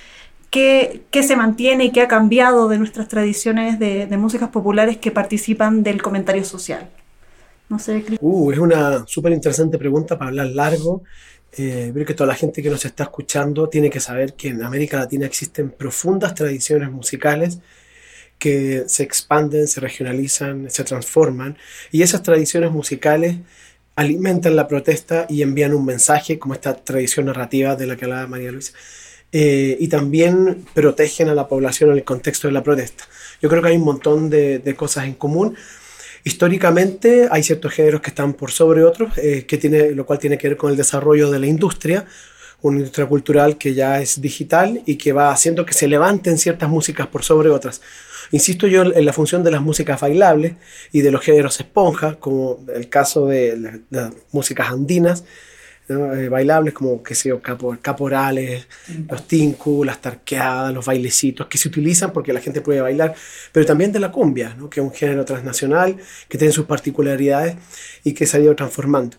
qué, 0.52 1.24
se 1.24 1.36
mantiene 1.36 1.86
y 1.86 1.92
qué 1.92 2.02
ha 2.02 2.08
cambiado 2.08 2.68
de 2.68 2.78
nuestras 2.78 3.08
tradiciones 3.08 3.80
de, 3.80 4.06
de 4.06 4.18
músicas 4.18 4.50
populares 4.50 4.98
que 4.98 5.10
participan 5.10 5.82
del 5.82 6.02
comentario 6.02 6.44
social. 6.44 6.90
No 7.70 7.80
sé, 7.80 8.04
uh, 8.20 8.52
es 8.52 8.60
una 8.60 9.08
súper 9.08 9.32
interesante 9.32 9.78
pregunta 9.78 10.18
para 10.18 10.30
hablar 10.30 10.48
largo. 10.48 11.04
Eh, 11.54 11.92
creo 11.94 12.06
que 12.06 12.14
toda 12.14 12.28
la 12.28 12.36
gente 12.36 12.62
que 12.62 12.70
nos 12.70 12.84
está 12.84 13.04
escuchando 13.04 13.70
tiene 13.70 13.90
que 13.90 14.02
saber 14.02 14.34
que 14.34 14.50
en 14.50 14.62
América 14.62 14.98
Latina 14.98 15.26
existen 15.26 15.70
profundas 15.72 16.36
tradiciones 16.36 16.92
musicales 16.92 17.60
que 18.38 18.84
se 18.88 19.04
expanden, 19.04 19.68
se 19.68 19.80
regionalizan, 19.80 20.70
se 20.70 20.84
transforman 20.84 21.58
y 21.92 22.02
esas 22.02 22.24
tradiciones 22.24 22.72
musicales 22.72 23.38
alimentan 23.96 24.56
la 24.56 24.68
protesta 24.68 25.26
y 25.30 25.42
envían 25.42 25.74
un 25.74 25.86
mensaje 25.86 26.40
como 26.40 26.54
esta 26.54 26.76
tradición 26.76 27.28
narrativa 27.28 27.76
de 27.76 27.88
la 27.88 27.96
que 27.96 28.06
hablaba 28.06 28.28
María 28.28 28.52
Luisa 28.52 28.74
eh, 29.32 29.78
y 29.80 29.88
también 29.88 30.66
protegen 30.74 31.30
a 31.30 31.36
la 31.36 31.48
población 31.48 31.92
en 31.92 31.98
el 31.98 32.04
contexto 32.04 32.48
de 32.48 32.54
la 32.54 32.64
protesta. 32.64 33.06
Yo 33.42 33.50
creo 33.50 33.62
que 33.62 33.70
hay 33.70 33.78
un 33.78 33.86
montón 33.86 34.30
de, 34.30 34.60
de 34.60 34.76
cosas 34.76 35.06
en 35.06 35.14
común 35.14 35.56
Históricamente 36.24 37.28
hay 37.32 37.42
ciertos 37.42 37.74
géneros 37.74 38.02
que 38.02 38.12
están 38.12 38.34
por 38.34 38.52
sobre 38.52 38.84
otros, 38.84 39.18
eh, 39.18 39.46
que 39.48 39.58
tiene, 39.58 39.92
lo 39.92 40.06
cual 40.06 40.20
tiene 40.20 40.38
que 40.38 40.50
ver 40.50 40.58
con 40.58 40.70
el 40.70 40.78
desarrollo 40.78 41.32
de 41.32 41.40
la 41.40 41.48
industria, 41.48 42.06
una 42.62 42.78
industria 42.78 43.08
cultural 43.08 43.58
que 43.58 43.74
ya 43.74 44.00
es 44.00 44.22
digital 44.22 44.84
y 44.86 44.98
que 44.98 45.14
va 45.14 45.32
haciendo 45.32 45.66
que 45.66 45.74
se 45.74 45.88
levanten 45.88 46.38
ciertas 46.38 46.70
músicas 46.70 47.08
por 47.08 47.24
sobre 47.24 47.50
otras. 47.50 47.82
Insisto 48.30 48.68
yo 48.68 48.84
en 48.84 49.06
la 49.06 49.14
función 49.14 49.44
de 49.44 49.50
las 49.50 49.62
músicas 49.62 50.00
bailables 50.00 50.54
y 50.92 51.02
de 51.02 51.12
los 51.12 51.22
géneros 51.22 51.60
esponja, 51.60 52.16
como 52.20 52.64
el 52.74 52.88
caso 52.88 53.26
de 53.26 53.82
las 53.90 54.14
músicas 54.32 54.70
andinas, 54.70 55.24
eh, 55.92 56.30
bailables 56.30 56.74
como, 56.74 57.04
que 57.04 57.16
sé 57.16 57.30
yo, 57.30 57.42
caporales, 57.42 58.68
los 59.10 59.28
tinku, 59.28 59.84
las 59.84 60.02
tarqueadas, 60.02 60.74
los 60.74 60.86
bailecitos, 60.86 61.48
que 61.48 61.58
se 61.58 61.68
utilizan 61.68 62.12
porque 62.14 62.34
la 62.34 62.42
gente 62.42 62.62
puede 62.62 62.82
bailar, 62.82 63.16
pero 63.52 63.66
también 63.66 63.92
de 63.92 64.00
la 64.00 64.12
cumbia, 64.12 64.56
¿no? 64.58 64.70
que 64.70 64.80
es 64.80 64.86
un 64.86 64.94
género 64.94 65.26
transnacional, 65.26 65.98
que 66.28 66.38
tiene 66.38 66.54
sus 66.54 66.66
particularidades 66.66 67.56
y 68.04 68.14
que 68.14 68.26
se 68.26 68.38
ha 68.38 68.40
ido 68.40 68.56
transformando. 68.56 69.18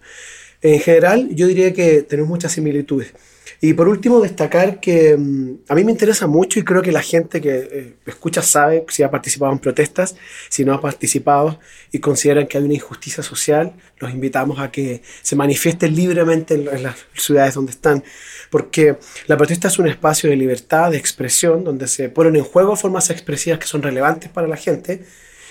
En 0.61 0.81
general, 0.81 1.29
yo 1.35 1.47
diría 1.47 1.73
que 1.73 2.03
tenemos 2.03 2.29
muchas 2.29 2.53
similitudes. 2.53 3.13
Y 3.61 3.75
por 3.75 3.89
último, 3.89 4.21
destacar 4.21 4.81
que 4.81 5.17
mm, 5.17 5.61
a 5.69 5.75
mí 5.75 5.85
me 5.85 5.93
interesa 5.93 6.27
mucho 6.27 6.59
y 6.59 6.65
creo 6.65 6.83
que 6.83 6.91
la 6.93 7.03
gente 7.03 7.41
que 7.41 7.69
eh, 7.73 7.95
escucha 8.07 8.43
sabe 8.43 8.85
si 8.89 9.03
ha 9.03 9.11
participado 9.11 9.53
en 9.53 9.59
protestas, 9.59 10.17
si 10.49 10.65
no 10.65 10.75
ha 10.75 10.81
participado 10.81 11.61
y 11.93 12.01
consideran 12.01 12.47
que 12.47 12.59
hay 12.59 12.65
una 12.65 12.75
injusticia 12.75 13.23
social, 13.23 13.75
los 13.99 14.11
invitamos 14.11 14.59
a 14.59 14.71
que 14.73 15.03
se 15.23 15.37
manifiesten 15.37 15.95
libremente 15.95 16.55
en, 16.55 16.83
las 16.83 16.97
ciudades 17.15 17.55
donde 17.55 17.71
están, 17.73 18.03
porque 18.51 18.97
la 19.27 19.37
protesta 19.37 19.69
es 19.69 19.79
un 19.79 19.87
espacio 19.87 20.29
de 20.29 20.37
libertad, 20.37 20.91
de 20.91 20.97
expresión, 20.97 21.63
donde 21.63 21.87
se 21.87 22.09
ponen 22.09 22.37
en 22.37 22.45
juego 22.45 22.75
formas 22.75 23.11
expresivas 23.11 23.59
que 23.59 23.67
son 23.67 23.83
relevantes 23.83 24.29
para 24.31 24.49
la 24.49 24.57
gente 24.57 25.05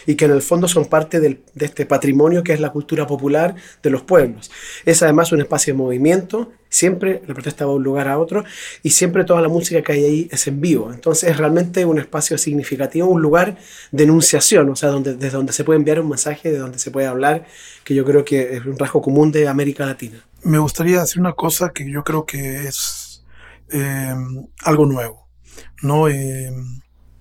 y 0.06 0.16
que 0.16 0.26
en 0.26 0.32
el 0.32 0.42
fondo 0.42 0.68
son 0.68 0.86
parte 0.86 1.20
de 1.20 1.40
este 1.60 1.86
patrimonio 1.86 2.44
que 2.44 2.54
es 2.54 2.60
la 2.60 2.72
cultura 2.72 3.08
popular 3.08 3.56
de 3.82 3.90
los 3.90 4.02
pueblos. 4.02 4.52
Es 4.86 5.02
además 5.04 5.32
un 5.32 5.42
espacio 5.42 5.74
de 5.74 5.78
movimiento, 5.78 6.52
siempre 6.70 7.22
la 7.28 7.34
protesta 7.34 7.66
va 7.66 7.72
de 7.72 7.78
un 7.78 7.84
lugar 7.84 8.08
a 8.08 8.18
otro 8.18 8.44
y 8.82 8.92
siempre 8.92 9.26
toda 9.26 9.42
la 9.42 9.50
música 9.50 9.82
que 9.82 9.92
hay 9.92 10.06
ahí 10.06 10.30
es 10.32 10.48
en 10.48 10.62
vivo. 10.62 10.92
Entonces 10.92 11.30
es 11.30 11.38
realmente 11.38 11.86
un 11.86 12.00
espacio 12.00 12.38
significativo, 12.38 13.08
un 13.08 13.22
lugar 13.22 13.58
de 13.92 14.04
enunciación, 14.04 14.70
o 14.70 14.76
sea, 14.76 14.92
desde 14.92 15.30
donde 15.30 15.54
se 15.54 15.64
puede 15.64 15.78
enviar 15.78 16.00
un 16.00 16.10
mensaje, 16.10 16.52
de 16.52 16.58
donde 16.58 16.80
se 16.80 16.92
puede 16.92 17.08
hablar, 17.08 17.46
que 17.84 17.94
yo 17.94 18.06
creo 18.06 18.24
que 18.24 18.58
es 18.58 18.66
un 18.66 18.78
rasgo 18.78 19.02
común 19.02 19.32
de 19.32 19.48
América 19.48 19.86
Latina. 19.86 20.26
Me 20.44 20.58
gustaría 20.58 21.02
decir 21.02 21.20
una 21.20 21.34
cosa 21.34 21.72
que 21.74 21.90
yo 21.90 22.04
creo 22.04 22.26
que 22.26 22.68
es 22.68 23.24
eh, 23.72 24.16
algo 24.64 24.86
nuevo. 24.86 25.22
¿no? 25.82 26.08
Eh, 26.08 26.52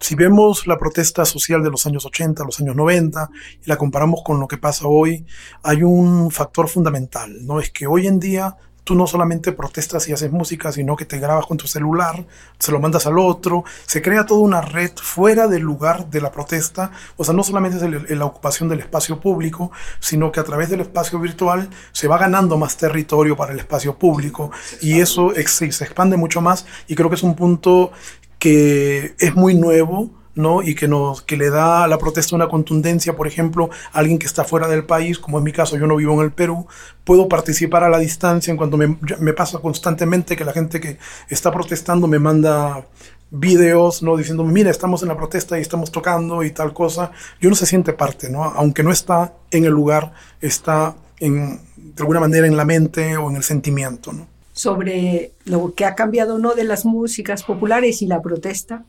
si 0.01 0.15
vemos 0.15 0.67
la 0.67 0.79
protesta 0.79 1.25
social 1.25 1.63
de 1.63 1.71
los 1.71 1.87
años 1.87 2.07
80, 2.07 2.43
los 2.45 2.59
años 2.61 2.75
90 2.75 3.31
y 3.65 3.69
la 3.69 3.77
comparamos 3.77 4.23
con 4.25 4.41
lo 4.41 4.49
que 4.49 4.57
pasa 4.57 4.87
hoy, 4.89 5.27
hay 5.63 5.83
un 5.83 6.31
factor 6.31 6.69
fundamental, 6.69 7.47
¿no? 7.47 7.61
Es 7.61 7.71
que 7.71 7.87
hoy 7.87 8.07
en 8.07 8.19
día 8.19 8.57
tú 8.83 8.95
no 8.95 9.07
solamente 9.07 9.53
protestas 9.53 10.09
y 10.09 10.13
haces 10.13 10.33
música, 10.33 10.73
sino 10.73 10.97
que 10.97 11.05
te 11.05 11.19
grabas 11.19 11.47
con 11.47 11.57
tu 11.57 11.67
celular, 11.67 12.27
se 12.59 12.73
lo 12.73 12.81
mandas 12.81 13.07
al 13.07 13.19
otro, 13.19 13.63
se 13.87 14.03
crea 14.03 14.27
toda 14.27 14.41
una 14.41 14.61
red 14.63 14.91
fuera 15.01 15.47
del 15.47 15.63
lugar 15.63 16.11
de 16.11 16.21
la 16.21 16.33
protesta, 16.33 16.91
o 17.17 17.23
sea, 17.23 17.35
no 17.35 17.45
solamente 17.45 17.79
es 18.09 18.19
la 18.19 18.25
ocupación 18.25 18.69
del 18.69 18.81
espacio 18.81 19.21
público, 19.21 19.71
sino 20.01 20.33
que 20.33 20.41
a 20.41 20.45
través 20.45 20.71
del 20.71 20.81
espacio 20.81 21.21
virtual 21.21 21.69
se 21.93 22.09
va 22.09 22.19
ganando 22.19 22.57
más 22.57 22.77
territorio 22.77 23.37
para 23.37 23.53
el 23.53 23.59
espacio 23.59 23.97
público 23.97 24.51
y 24.81 25.01
eso 25.01 25.33
se 25.35 25.67
expande 25.67 26.17
mucho 26.17 26.41
más 26.41 26.67
y 26.89 26.95
creo 26.95 27.11
que 27.11 27.17
es 27.17 27.23
un 27.23 27.37
punto 27.37 27.93
que 28.41 29.15
es 29.21 29.37
muy 29.37 29.55
nuevo, 29.55 30.11
¿no? 30.35 30.63
Y 30.63 30.75
que, 30.75 30.89
nos, 30.89 31.23
que 31.23 31.37
le 31.37 31.51
da 31.51 31.85
a 31.85 31.89
la 31.89 31.99
protesta 31.99 32.35
una 32.35 32.49
contundencia, 32.49 33.15
por 33.15 33.29
ejemplo, 33.29 33.71
alguien 33.93 34.19
que 34.19 34.27
está 34.27 34.45
fuera 34.45 34.67
del 34.67 34.85
país, 34.85 35.19
como 35.19 35.39
es 35.39 35.45
mi 35.45 35.53
caso, 35.53 35.77
yo 35.77 35.87
no 35.87 35.97
vivo 35.97 36.15
en 36.15 36.21
el 36.21 36.33
Perú, 36.33 36.67
puedo 37.05 37.29
participar 37.29 37.85
a 37.85 37.91
la 37.91 37.99
distancia 37.99 38.51
en 38.51 38.57
cuanto 38.57 38.77
me, 38.77 38.97
me 39.21 39.33
pasa 39.35 39.59
constantemente 39.59 40.37
que 40.37 40.45
la 40.45 40.53
gente 40.53 40.81
que 40.81 40.99
está 41.29 41.53
protestando 41.53 42.09
me 42.09 42.19
manda 42.19 42.87
videos, 43.31 44.03
¿no? 44.03 44.17
Diciéndome, 44.17 44.53
mira, 44.53 44.71
estamos 44.71 45.03
en 45.03 45.09
la 45.09 45.17
protesta 45.17 45.59
y 45.59 45.63
estamos 45.63 45.93
tocando 45.93 46.43
y 46.43 46.51
tal 46.51 46.73
cosa. 46.73 47.13
Yo 47.41 47.51
no 47.51 47.57
se 47.57 47.67
siente 47.67 47.93
parte, 47.93 48.31
¿no? 48.31 48.45
Aunque 48.45 48.83
no 48.83 48.91
está 48.91 49.35
en 49.51 49.65
el 49.65 49.73
lugar, 49.73 50.15
está 50.41 50.97
en, 51.19 51.61
de 51.77 52.03
alguna 52.03 52.21
manera 52.21 52.47
en 52.47 52.57
la 52.57 52.65
mente 52.65 53.17
o 53.17 53.31
en 53.31 53.37
el 53.37 53.43
sentimiento, 53.43 54.13
¿no? 54.13 54.40
Sobre 54.61 55.33
lo 55.47 55.75
que 55.75 55.87
ha 55.87 55.95
cambiado 55.95 56.39
no 56.39 56.55
de 56.55 56.65
las 56.65 56.85
músicas 56.85 57.43
populares 57.45 58.03
y 58.03 58.07
la 58.07 58.21
protesta. 58.21 58.85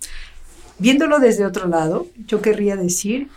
Viéndolo 0.79 1.19
desde 1.19 1.45
otro 1.45 1.69
lado, 1.69 2.07
yo 2.27 2.41
querría 2.41 2.75
decir 2.75 3.29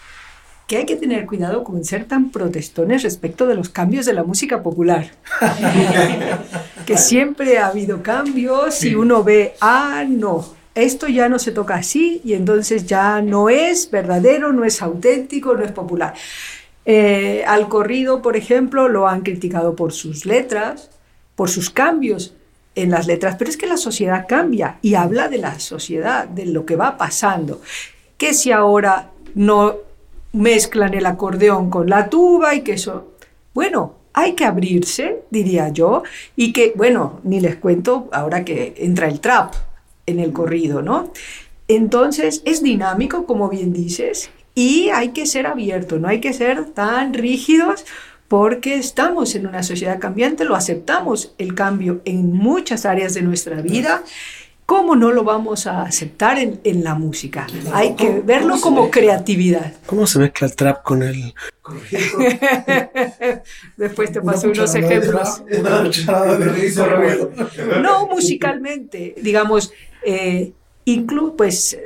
que 0.67 0.79
hay 0.79 0.85
que 0.85 0.97
tener 0.97 1.27
cuidado 1.27 1.63
con 1.63 1.85
ser 1.85 2.07
tan 2.07 2.31
protestones 2.31 3.05
respecto 3.05 3.47
de 3.47 3.55
los 3.55 3.69
cambios 3.69 4.05
de 4.05 4.15
la 4.15 4.25
música 4.25 4.65
popular. 4.65 5.13
que 6.87 6.97
siempre 6.97 7.59
ha 7.59 7.69
habido 7.69 8.03
cambios 8.03 8.83
y 8.83 8.97
uno 8.97 9.23
ve, 9.23 9.55
ah, 9.61 10.05
no, 10.09 10.45
esto 10.75 11.07
ya 11.07 11.29
no 11.29 11.39
se 11.39 11.53
toca 11.53 11.77
así 11.77 12.21
y 12.25 12.33
entonces 12.33 12.85
ya 12.87 13.23
no 13.23 13.49
es 13.49 13.89
verdadero, 13.93 14.53
no 14.53 14.65
es 14.65 14.83
auténtico, 14.83 15.55
no 15.55 15.65
es 15.65 15.71
popular. 15.71 16.15
Eh, 16.85 17.45
al 17.47 17.69
corrido, 17.69 18.23
por 18.23 18.37
ejemplo, 18.37 18.89
lo 18.89 19.07
han 19.07 19.21
criticado 19.21 19.77
por 19.77 19.93
sus 19.93 20.27
letras, 20.27 20.91
por 21.37 21.51
sus 21.51 21.71
cambios 21.71 22.35
en 22.75 22.91
las 22.91 23.07
letras, 23.07 23.37
pero 23.39 23.51
es 23.51 23.57
que 23.57 23.67
la 23.67 23.77
sociedad 23.77 24.27
cambia 24.29 24.79
y 24.83 24.95
habla 24.95 25.29
de 25.29 25.39
la 25.39 25.59
sociedad, 25.61 26.27
de 26.27 26.47
lo 26.47 26.67
que 26.67 26.77
va 26.77 26.97
pasando. 26.97 27.61
Que 28.17 28.35
si 28.35 28.53
ahora 28.53 29.11
no 29.35 29.77
mezclan 30.33 30.95
el 30.95 31.07
acordeón 31.07 31.71
con 31.71 31.89
la 31.89 32.09
tuba 32.09 32.55
y 32.55 32.63
que 32.63 32.73
eso, 32.73 33.13
bueno, 33.53 33.95
hay 34.13 34.35
que 34.35 34.45
abrirse, 34.45 35.23
diría 35.31 35.69
yo, 35.69 36.03
y 36.37 36.53
que, 36.53 36.73
bueno, 36.77 37.21
ni 37.25 37.41
les 37.41 37.57
cuento 37.57 38.09
ahora 38.13 38.45
que 38.45 38.75
entra 38.79 39.09
el 39.09 39.21
trap 39.21 39.55
en 40.07 40.21
el 40.21 40.33
corrido, 40.33 40.83
¿no? 40.83 41.13
Entonces 41.67 42.43
es 42.45 42.63
dinámico, 42.63 43.27
como 43.27 43.49
bien 43.49 43.73
dices, 43.73 44.31
y 44.55 44.91
hay 44.91 45.09
que 45.11 45.27
ser 45.27 45.47
abierto, 45.47 45.99
no 45.99 46.09
hay 46.09 46.21
que 46.21 46.33
ser 46.33 46.67
tan 46.67 47.15
rígidos 47.15 47.85
porque 48.35 48.75
estamos 48.75 49.37
en 49.37 49.47
una 49.47 49.63
sociedad 49.63 50.01
cambiante, 50.01 50.45
lo 50.45 50.57
aceptamos 50.57 51.33
el 51.39 51.55
cambio 51.55 52.01
en 52.05 52.33
muchas 52.33 52.85
áreas 52.85 53.15
de 53.15 53.23
nuestra 53.23 53.61
vida. 53.61 54.03
¿Cómo 54.67 54.97
no 54.97 55.13
lo 55.13 55.23
vamos 55.23 55.69
a 55.69 55.83
aceptar 55.83 56.41
en, 56.41 56.61
en 56.65 56.83
la 56.83 56.97
música? 56.97 57.47
Hay 57.73 57.95
que 57.95 58.23
verlo 58.25 58.61
como 58.61 58.91
creatividad. 58.91 59.75
¿Cómo 59.87 60.09
se 60.09 60.19
mezcla 60.19 60.49
el 60.49 60.57
trap 60.57 60.83
con 60.83 61.05
el... 61.05 61.33
Después 63.77 64.11
te 64.11 64.21
paso 64.21 64.51
unos 64.51 64.75
ejemplos. 64.75 65.45
no, 67.81 68.09
musicalmente. 68.09 69.15
Digamos, 69.23 69.73
eh, 70.05 70.51
incluso 70.87 71.37
pues, 71.37 71.79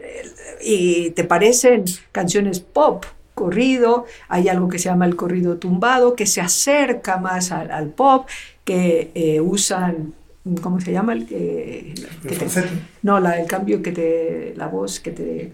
y 0.62 1.10
te 1.10 1.24
parecen 1.24 1.84
canciones 2.10 2.60
pop, 2.60 3.04
corrido, 3.38 4.04
hay 4.28 4.48
algo 4.48 4.68
que 4.68 4.80
se 4.80 4.88
llama 4.88 5.06
el 5.06 5.14
corrido 5.14 5.58
tumbado, 5.58 6.16
que 6.16 6.26
se 6.26 6.40
acerca 6.40 7.18
más 7.18 7.52
al, 7.52 7.90
pop, 7.90 8.26
que 8.64 9.12
eh, 9.14 9.40
usan, 9.40 10.12
¿cómo 10.60 10.80
se 10.80 10.90
llama? 10.90 11.12
El, 11.12 11.24
que 11.24 11.94
no, 13.02 13.20
la, 13.20 13.38
el 13.40 13.46
cambio 13.46 13.80
que 13.80 13.92
te, 13.92 14.54
la 14.56 14.66
voz 14.66 14.98
que 14.98 15.12
te... 15.12 15.52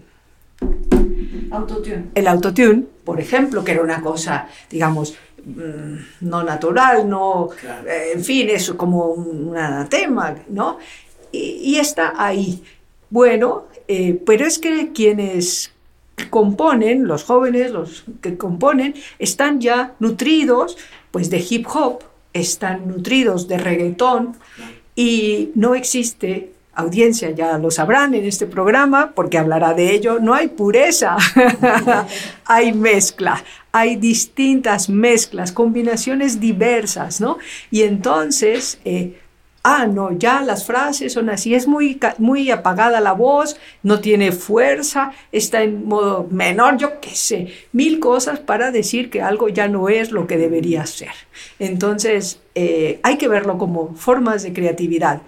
Autotune. 1.51 2.05
El 2.15 2.27
autotune, 2.27 2.85
por 3.03 3.19
ejemplo, 3.19 3.63
que 3.63 3.73
era 3.73 3.83
una 3.83 4.01
cosa, 4.01 4.47
digamos, 4.67 5.15
mm, 5.45 6.25
no 6.27 6.41
natural, 6.41 7.07
no, 7.07 7.49
eh, 7.87 8.13
en 8.15 8.23
fin, 8.23 8.49
es 8.49 8.71
como 8.71 9.09
un 9.11 9.55
anatema, 9.55 10.35
¿no? 10.49 10.79
Y, 11.31 11.75
está 11.77 12.13
ahí. 12.17 12.63
Bueno, 13.09 13.65
eh, 13.87 14.19
pero 14.25 14.45
es 14.45 14.57
que 14.57 14.91
quienes 14.93 15.74
componen, 16.29 17.07
los 17.07 17.23
jóvenes, 17.23 17.71
los 17.71 18.05
que 18.21 18.37
componen, 18.37 18.95
están 19.19 19.59
ya 19.59 19.93
nutridos 19.99 20.77
pues 21.11 21.29
de 21.29 21.45
hip 21.49 21.67
hop, 21.73 21.99
están 22.33 22.87
nutridos 22.87 23.47
de 23.47 23.57
reggaetón 23.57 24.35
y 24.95 25.51
no 25.55 25.75
existe 25.75 26.51
audiencia, 26.73 27.31
ya 27.31 27.57
lo 27.57 27.71
sabrán 27.71 28.13
en 28.13 28.25
este 28.25 28.45
programa, 28.45 29.13
porque 29.15 29.37
hablará 29.37 29.73
de 29.73 29.93
ello, 29.93 30.19
no 30.19 30.33
hay 30.33 30.49
pureza, 30.49 31.15
hay 32.45 32.73
mezcla, 32.73 33.41
hay 33.71 33.95
distintas 33.95 34.89
mezclas, 34.89 35.53
combinaciones 35.53 36.39
diversas, 36.39 37.21
¿no? 37.21 37.37
Y 37.71 37.83
entonces 37.83 38.79
eh, 38.83 39.17
ah, 39.67 39.87
no, 39.87 40.11
ya 40.11 40.41
las 40.41 40.63
frases 40.63 41.13
son 41.13 41.27
así, 41.31 41.55
es 41.55 41.67
muy, 41.67 41.99
muy 42.19 42.51
apagada 42.51 43.01
la 43.01 43.13
voz, 43.13 43.57
no 43.81 43.99
tiene 43.99 44.31
fuerza, 44.31 45.11
está 45.31 45.63
en 45.63 45.85
modo 45.85 46.27
menor, 46.29 46.77
yo 46.77 47.01
qué 47.01 47.15
sé, 47.15 47.47
mil 47.71 47.99
cosas 47.99 48.39
para 48.39 48.69
decir 48.69 49.09
que 49.09 49.23
algo 49.23 49.49
ya 49.49 49.67
no 49.67 49.89
es 49.89 50.11
lo 50.11 50.27
que 50.27 50.37
debería 50.37 50.85
ser. 50.85 51.13
Entonces, 51.57 52.39
eh, 52.53 52.99
hay 53.01 53.17
que 53.17 53.27
verlo 53.27 53.57
como 53.57 53.95
formas 53.95 54.43
de 54.43 54.53
creatividad 54.53 55.23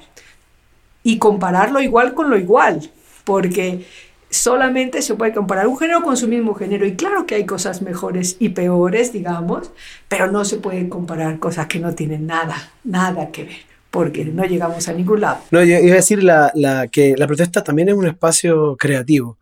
y 1.01 1.17
compararlo 1.17 1.81
igual 1.81 2.13
con 2.13 2.29
lo 2.29 2.37
igual, 2.37 2.91
porque 3.23 3.87
solamente 4.29 5.01
se 5.01 5.15
puede 5.15 5.33
comparar 5.33 5.65
un 5.65 5.79
género 5.79 6.03
con 6.03 6.15
su 6.15 6.27
mismo 6.27 6.53
género. 6.53 6.85
Y 6.85 6.95
claro 6.95 7.25
que 7.25 7.33
hay 7.33 7.47
cosas 7.47 7.81
mejores 7.81 8.35
y 8.37 8.49
peores, 8.49 9.13
digamos, 9.13 9.71
pero 10.07 10.31
no 10.31 10.45
se 10.45 10.57
pueden 10.57 10.89
comparar 10.89 11.39
cosas 11.39 11.65
que 11.65 11.79
no 11.79 11.95
tienen 11.95 12.27
nada, 12.27 12.71
nada 12.83 13.31
que 13.31 13.45
ver 13.45 13.66
porque 13.91 14.25
no 14.25 14.43
llegamos 14.45 14.87
a 14.87 14.93
ningún 14.93 15.21
lado. 15.21 15.39
No, 15.51 15.63
yo 15.63 15.77
iba 15.79 15.93
a 15.93 15.95
decir 15.95 16.23
la, 16.23 16.51
la, 16.55 16.87
que 16.87 17.15
la 17.17 17.27
protesta 17.27 17.63
también 17.63 17.89
es 17.89 17.95
un 17.95 18.07
espacio 18.07 18.75
creativo, 18.77 19.37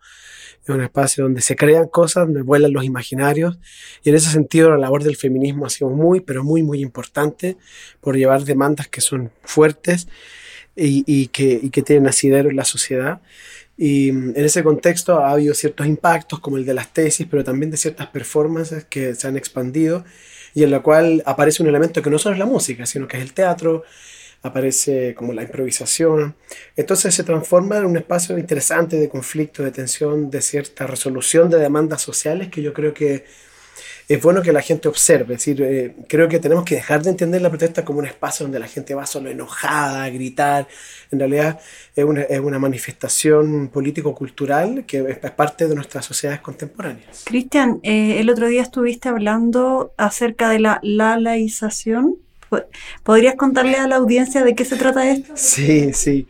es 0.64 0.70
un 0.70 0.82
espacio 0.82 1.24
donde 1.24 1.42
se 1.42 1.56
crean 1.56 1.88
cosas, 1.88 2.26
donde 2.26 2.42
vuelan 2.42 2.74
los 2.74 2.84
imaginarios, 2.84 3.58
y 4.04 4.10
en 4.10 4.16
ese 4.16 4.30
sentido 4.30 4.70
la 4.70 4.78
labor 4.78 5.04
del 5.04 5.16
feminismo 5.16 5.66
ha 5.66 5.70
sido 5.70 5.90
muy, 5.90 6.22
pero 6.22 6.44
muy, 6.44 6.64
muy 6.64 6.82
importante 6.82 7.58
por 8.02 8.16
llevar 8.18 8.44
demandas 8.44 8.88
que 8.88 9.02
son 9.02 9.32
fuertes 9.44 10.08
y, 10.76 11.04
y, 11.08 11.28
que, 11.28 11.70
que 11.72 11.82
tienen 11.82 12.08
asidero 12.08 12.50
en 12.50 12.56
la 12.56 12.66
sociedad. 12.66 13.22
Y 13.78 14.12
mm, 14.12 14.34
en 14.36 14.46
ese 14.46 14.64
contexto 14.64 15.20
ha 15.20 15.32
habido 15.32 15.54
ciertos 15.54 15.88
impactos, 15.88 16.40
como 16.40 16.58
el 16.58 16.66
de 16.66 16.74
las 16.74 16.94
tesis, 16.94 17.28
pero 17.30 17.44
también 17.44 17.72
de 17.72 17.78
ciertas 17.78 18.08
performances 18.08 18.86
que 18.86 19.16
se 19.16 19.28
han 19.28 19.38
expandido 19.38 20.06
y 20.54 20.64
en 20.64 20.72
la 20.72 20.80
cual 20.80 21.22
aparece 21.26 21.62
un 21.62 21.70
elemento 21.70 22.02
que 22.02 22.10
no 22.10 22.18
solo 22.18 22.34
es 22.34 22.40
la 22.40 22.46
música, 22.46 22.86
sino 22.86 23.08
que 23.08 23.18
es 23.18 23.24
el 23.24 23.34
teatro, 23.34 23.84
aparece 24.46 25.16
como 25.16 25.34
la 25.34 25.44
improvisación. 25.44 26.36
Entonces 26.76 27.16
se 27.16 27.24
transforma 27.24 27.78
en 27.78 27.86
un 27.86 27.98
espacio 27.98 28.38
interesante 28.38 28.98
de 28.98 29.10
conflicto, 29.10 29.64
de 29.64 29.72
tensión, 29.72 30.30
de 30.30 30.42
cierta 30.42 30.86
resolución 30.86 31.50
de 31.50 31.58
demandas 31.58 32.02
sociales 32.02 32.50
que 32.50 32.62
yo 32.62 32.74
creo 32.74 32.94
que 32.94 33.26
es 34.08 34.22
bueno 34.22 34.44
que 34.44 34.54
la 34.54 34.62
gente 34.62 34.88
observe. 34.88 35.34
Es 35.34 35.40
decir, 35.46 35.62
eh, 35.64 35.96
creo 36.08 36.30
que 36.30 36.40
tenemos 36.40 36.64
que 36.64 36.76
dejar 36.76 37.02
de 37.02 37.10
entender 37.10 37.42
la 37.42 37.50
protesta 37.50 37.84
como 37.84 38.00
un 38.00 38.06
espacio 38.06 38.46
donde 38.46 38.60
la 38.60 38.68
gente 38.68 38.94
va 38.94 39.08
solo 39.08 39.30
enojada, 39.30 40.04
a 40.04 40.10
gritar. 40.10 40.68
En 41.12 41.20
realidad 41.20 41.60
es 41.96 42.06
una, 42.06 42.22
es 42.22 42.40
una 42.40 42.60
manifestación 42.60 43.70
político-cultural 43.70 44.86
que 44.86 45.18
es 45.24 45.32
parte 45.32 45.68
de 45.68 45.74
nuestras 45.74 46.06
sociedades 46.06 46.42
contemporáneas. 46.42 47.24
Cristian, 47.26 47.80
eh, 47.82 48.20
el 48.20 48.30
otro 48.30 48.48
día 48.48 48.62
estuviste 48.62 49.10
hablando 49.10 49.94
acerca 49.98 50.50
de 50.50 50.60
la 50.60 50.80
lalaización 50.84 52.18
¿Podrías 53.04 53.36
contarle 53.36 53.78
a 53.78 53.88
la 53.88 53.96
audiencia 53.98 54.44
de 54.44 54.56
qué 54.56 54.66
se 54.66 54.76
trata 54.76 55.10
esto? 55.10 55.34
Sí, 55.36 55.94
sí. 55.94 56.28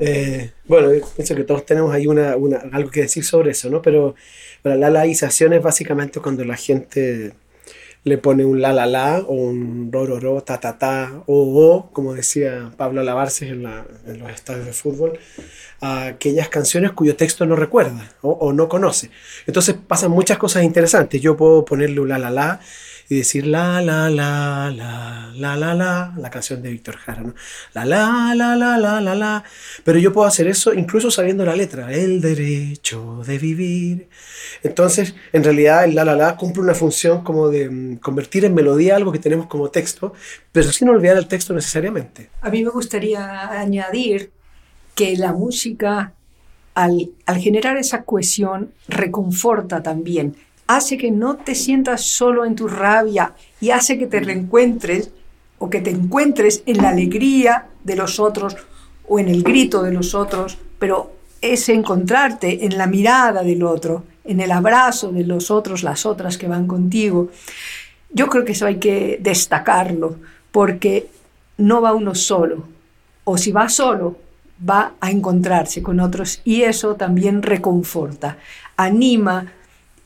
Eh, 0.00 0.50
bueno, 0.66 0.90
pienso 1.14 1.34
que 1.34 1.44
todos 1.44 1.64
tenemos 1.64 1.94
ahí 1.94 2.06
una, 2.06 2.32
algo 2.72 2.90
que 2.90 3.02
decir 3.02 3.24
sobre 3.24 3.52
eso, 3.52 3.70
¿no? 3.70 3.82
Pero, 3.82 4.14
la 4.64 4.90
laización 4.90 5.52
es 5.52 5.62
básicamente 5.62 6.18
cuando 6.18 6.44
la 6.44 6.56
gente 6.56 7.34
le 8.02 8.18
pone 8.18 8.44
un 8.44 8.60
la 8.60 8.72
la 8.72 8.86
la 8.86 9.18
o 9.20 9.34
un 9.34 9.90
ro 9.92 10.06
ro 10.06 10.18
ro, 10.18 10.42
ta 10.42 10.58
ta 10.58 10.76
ta, 10.76 11.22
o 11.26 11.64
o, 11.64 11.90
como 11.92 12.14
decía 12.14 12.72
Pablo 12.76 13.02
Lavarces 13.04 13.50
en, 13.50 13.64
en 13.64 14.18
los 14.18 14.30
estadios 14.30 14.66
de 14.66 14.72
fútbol, 14.72 15.18
a 15.80 16.06
aquellas 16.06 16.48
canciones 16.48 16.92
cuyo 16.92 17.14
texto 17.16 17.46
no 17.46 17.54
recuerda 17.54 18.12
o, 18.22 18.30
o, 18.30 18.52
no 18.52 18.68
conoce. 18.68 19.10
Entonces 19.46 19.76
pasan 19.86 20.10
muchas 20.10 20.38
cosas 20.38 20.64
interesantes. 20.64 21.20
Yo 21.20 21.36
puedo 21.36 21.64
ponerle 21.64 22.00
un 22.00 22.08
la 22.08 22.18
la 22.18 22.30
la 22.30 22.60
y 23.08 23.16
decir 23.18 23.46
la, 23.46 23.80
la, 23.80 24.10
la, 24.10 24.70
la, 24.74 25.30
la, 25.34 25.56
la, 25.56 25.74
la, 25.74 26.14
la 26.16 26.30
canción 26.30 26.62
de 26.62 26.70
Víctor 26.70 26.96
Jara, 26.96 27.22
¿no? 27.22 27.34
La, 27.74 27.84
la, 27.84 28.34
la, 28.34 28.56
la, 28.56 28.78
la, 28.78 29.00
la, 29.00 29.14
la. 29.14 29.44
Pero 29.84 29.98
yo 29.98 30.12
puedo 30.12 30.26
hacer 30.26 30.48
eso 30.48 30.74
incluso 30.74 31.10
sabiendo 31.10 31.44
la 31.44 31.54
letra, 31.54 31.92
el 31.92 32.20
derecho 32.20 33.22
de 33.26 33.38
vivir. 33.38 34.08
Entonces, 34.62 35.14
en 35.32 35.44
realidad, 35.44 35.84
el 35.84 35.94
la, 35.94 36.04
la, 36.04 36.16
la 36.16 36.36
cumple 36.36 36.62
una 36.62 36.74
función 36.74 37.22
como 37.22 37.48
de 37.48 37.70
mm, 37.70 37.96
convertir 37.98 38.44
en 38.44 38.54
melodía 38.54 38.96
algo 38.96 39.12
que 39.12 39.18
tenemos 39.18 39.46
como 39.46 39.70
texto, 39.70 40.12
pero 40.52 40.70
sin 40.72 40.88
olvidar 40.88 41.16
el 41.16 41.28
texto 41.28 41.54
necesariamente. 41.54 42.30
A 42.40 42.50
mí 42.50 42.64
me 42.64 42.70
gustaría 42.70 43.50
añadir 43.50 44.32
que 44.94 45.16
la 45.16 45.32
música 45.32 46.14
al, 46.74 47.10
al, 47.24 47.38
generar 47.38 47.76
esa 47.76 48.02
cohesión, 48.02 48.72
reconforta 48.88 49.82
también 49.82 50.36
hace 50.66 50.98
que 50.98 51.10
no 51.10 51.36
te 51.36 51.54
sientas 51.54 52.02
solo 52.02 52.44
en 52.44 52.56
tu 52.56 52.68
rabia 52.68 53.34
y 53.60 53.70
hace 53.70 53.98
que 53.98 54.06
te 54.06 54.20
reencuentres 54.20 55.10
o 55.58 55.70
que 55.70 55.80
te 55.80 55.90
encuentres 55.90 56.62
en 56.66 56.78
la 56.78 56.90
alegría 56.90 57.66
de 57.84 57.96
los 57.96 58.20
otros 58.20 58.56
o 59.08 59.18
en 59.18 59.28
el 59.28 59.42
grito 59.42 59.82
de 59.82 59.92
los 59.92 60.14
otros, 60.14 60.58
pero 60.78 61.12
es 61.40 61.68
encontrarte 61.68 62.64
en 62.64 62.76
la 62.76 62.86
mirada 62.86 63.42
del 63.42 63.62
otro, 63.62 64.04
en 64.24 64.40
el 64.40 64.50
abrazo 64.50 65.12
de 65.12 65.24
los 65.24 65.50
otros, 65.50 65.82
las 65.82 66.04
otras 66.04 66.36
que 66.36 66.48
van 66.48 66.66
contigo. 66.66 67.30
Yo 68.10 68.28
creo 68.28 68.44
que 68.44 68.52
eso 68.52 68.66
hay 68.66 68.76
que 68.76 69.18
destacarlo, 69.22 70.16
porque 70.50 71.08
no 71.58 71.80
va 71.80 71.94
uno 71.94 72.14
solo, 72.14 72.66
o 73.24 73.38
si 73.38 73.52
va 73.52 73.68
solo, 73.68 74.18
va 74.68 74.94
a 75.00 75.10
encontrarse 75.10 75.82
con 75.82 76.00
otros 76.00 76.40
y 76.44 76.62
eso 76.62 76.94
también 76.94 77.42
reconforta, 77.42 78.38
anima 78.76 79.52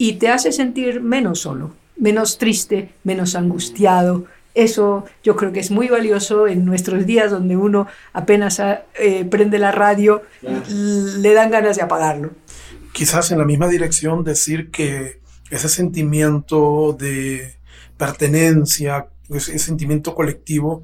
y 0.00 0.14
te 0.14 0.28
hace 0.28 0.50
sentir 0.50 1.02
menos 1.02 1.40
solo, 1.40 1.74
menos 1.98 2.38
triste, 2.38 2.88
menos 3.04 3.34
angustiado. 3.34 4.24
Eso 4.54 5.04
yo 5.22 5.36
creo 5.36 5.52
que 5.52 5.60
es 5.60 5.70
muy 5.70 5.88
valioso 5.88 6.48
en 6.48 6.64
nuestros 6.64 7.04
días 7.04 7.30
donde 7.30 7.58
uno 7.58 7.86
apenas 8.14 8.62
eh, 8.94 9.26
prende 9.30 9.58
la 9.58 9.72
radio, 9.72 10.22
le 10.70 11.34
dan 11.34 11.50
ganas 11.50 11.76
de 11.76 11.82
apagarlo. 11.82 12.30
Quizás 12.92 13.30
en 13.30 13.40
la 13.40 13.44
misma 13.44 13.68
dirección 13.68 14.24
decir 14.24 14.70
que 14.70 15.20
ese 15.50 15.68
sentimiento 15.68 16.96
de 16.98 17.56
pertenencia, 17.98 19.08
ese 19.28 19.58
sentimiento 19.58 20.14
colectivo, 20.14 20.82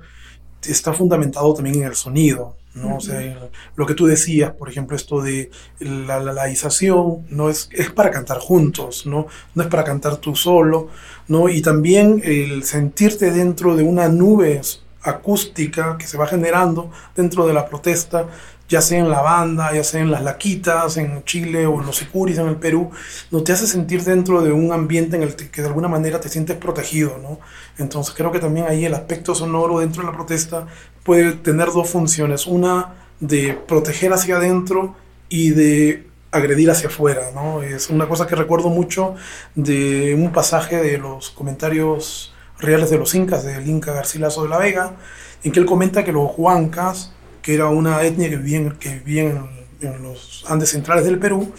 está 0.60 0.92
fundamentado 0.92 1.54
también 1.54 1.76
en 1.76 1.84
el 1.84 1.94
sonido. 1.94 2.58
¿No? 2.76 2.96
O 2.96 3.00
sea, 3.00 3.50
lo 3.74 3.86
que 3.86 3.94
tú 3.94 4.06
decías, 4.06 4.52
por 4.52 4.68
ejemplo, 4.68 4.96
esto 4.96 5.20
de 5.20 5.50
la, 5.80 6.20
laización, 6.20 7.26
¿no? 7.30 7.48
Es, 7.50 7.68
es 7.72 7.90
para 7.90 8.10
cantar 8.10 8.38
juntos, 8.38 9.06
¿no? 9.06 9.26
No 9.54 9.62
es 9.62 9.68
para 9.68 9.82
cantar 9.82 10.18
tú 10.18 10.36
solo, 10.36 10.88
¿no? 11.26 11.48
Y 11.48 11.62
también 11.62 12.20
el 12.22 12.62
sentirte 12.64 13.32
dentro 13.32 13.74
de 13.76 13.82
una 13.82 14.08
nube 14.08 14.60
acústica 15.02 15.96
que 15.98 16.06
se 16.06 16.18
va 16.18 16.26
generando 16.26 16.90
dentro 17.14 17.46
de 17.46 17.54
la 17.54 17.66
protesta, 17.66 18.26
ya 18.68 18.80
sea 18.80 18.98
en 18.98 19.10
la 19.10 19.20
banda, 19.20 19.72
ya 19.72 19.84
sea 19.84 20.00
en 20.00 20.10
las 20.10 20.22
laquitas, 20.22 20.96
en 20.96 21.24
Chile 21.24 21.66
o 21.66 21.80
en 21.80 21.86
los 21.86 21.96
sicuris 21.96 22.38
en 22.38 22.48
el 22.48 22.56
Perú, 22.56 22.90
no 23.30 23.42
te 23.42 23.52
hace 23.52 23.66
sentir 23.66 24.02
dentro 24.02 24.42
de 24.42 24.52
un 24.52 24.72
ambiente 24.72 25.16
en 25.16 25.22
el 25.22 25.36
que 25.36 25.62
de 25.62 25.68
alguna 25.68 25.88
manera 25.88 26.20
te 26.20 26.28
sientes 26.28 26.56
protegido, 26.56 27.18
¿no? 27.22 27.38
Entonces 27.78 28.14
creo 28.14 28.32
que 28.32 28.40
también 28.40 28.66
ahí 28.68 28.84
el 28.84 28.94
aspecto 28.94 29.34
sonoro 29.34 29.80
dentro 29.80 30.02
de 30.02 30.10
la 30.10 30.14
protesta 30.14 30.66
puede 31.04 31.32
tener 31.32 31.66
dos 31.66 31.88
funciones, 31.88 32.46
una 32.46 32.94
de 33.20 33.54
proteger 33.54 34.12
hacia 34.12 34.36
adentro 34.36 34.96
y 35.28 35.50
de 35.50 36.06
agredir 36.32 36.70
hacia 36.70 36.88
afuera, 36.88 37.30
¿no? 37.34 37.62
Es 37.62 37.88
una 37.88 38.08
cosa 38.08 38.26
que 38.26 38.34
recuerdo 38.34 38.68
mucho 38.68 39.14
de 39.54 40.14
un 40.14 40.32
pasaje 40.32 40.76
de 40.76 40.98
los 40.98 41.30
comentarios 41.30 42.34
reales 42.58 42.90
de 42.90 42.98
los 42.98 43.14
incas, 43.14 43.44
del 43.44 43.66
Inca 43.68 43.92
Garcilaso 43.92 44.42
de 44.42 44.48
la 44.48 44.58
Vega, 44.58 44.92
en 45.44 45.52
que 45.52 45.60
él 45.60 45.66
comenta 45.66 46.04
que 46.04 46.12
los 46.12 46.32
huancas, 46.36 47.12
que 47.46 47.54
era 47.54 47.68
una 47.68 48.02
etnia 48.02 48.28
que 48.28 48.38
vivía, 48.38 48.74
que 48.80 48.98
vivía 49.04 49.22
en 49.80 50.02
los 50.02 50.44
Andes 50.48 50.70
centrales 50.70 51.04
del 51.04 51.20
Perú, 51.20 51.52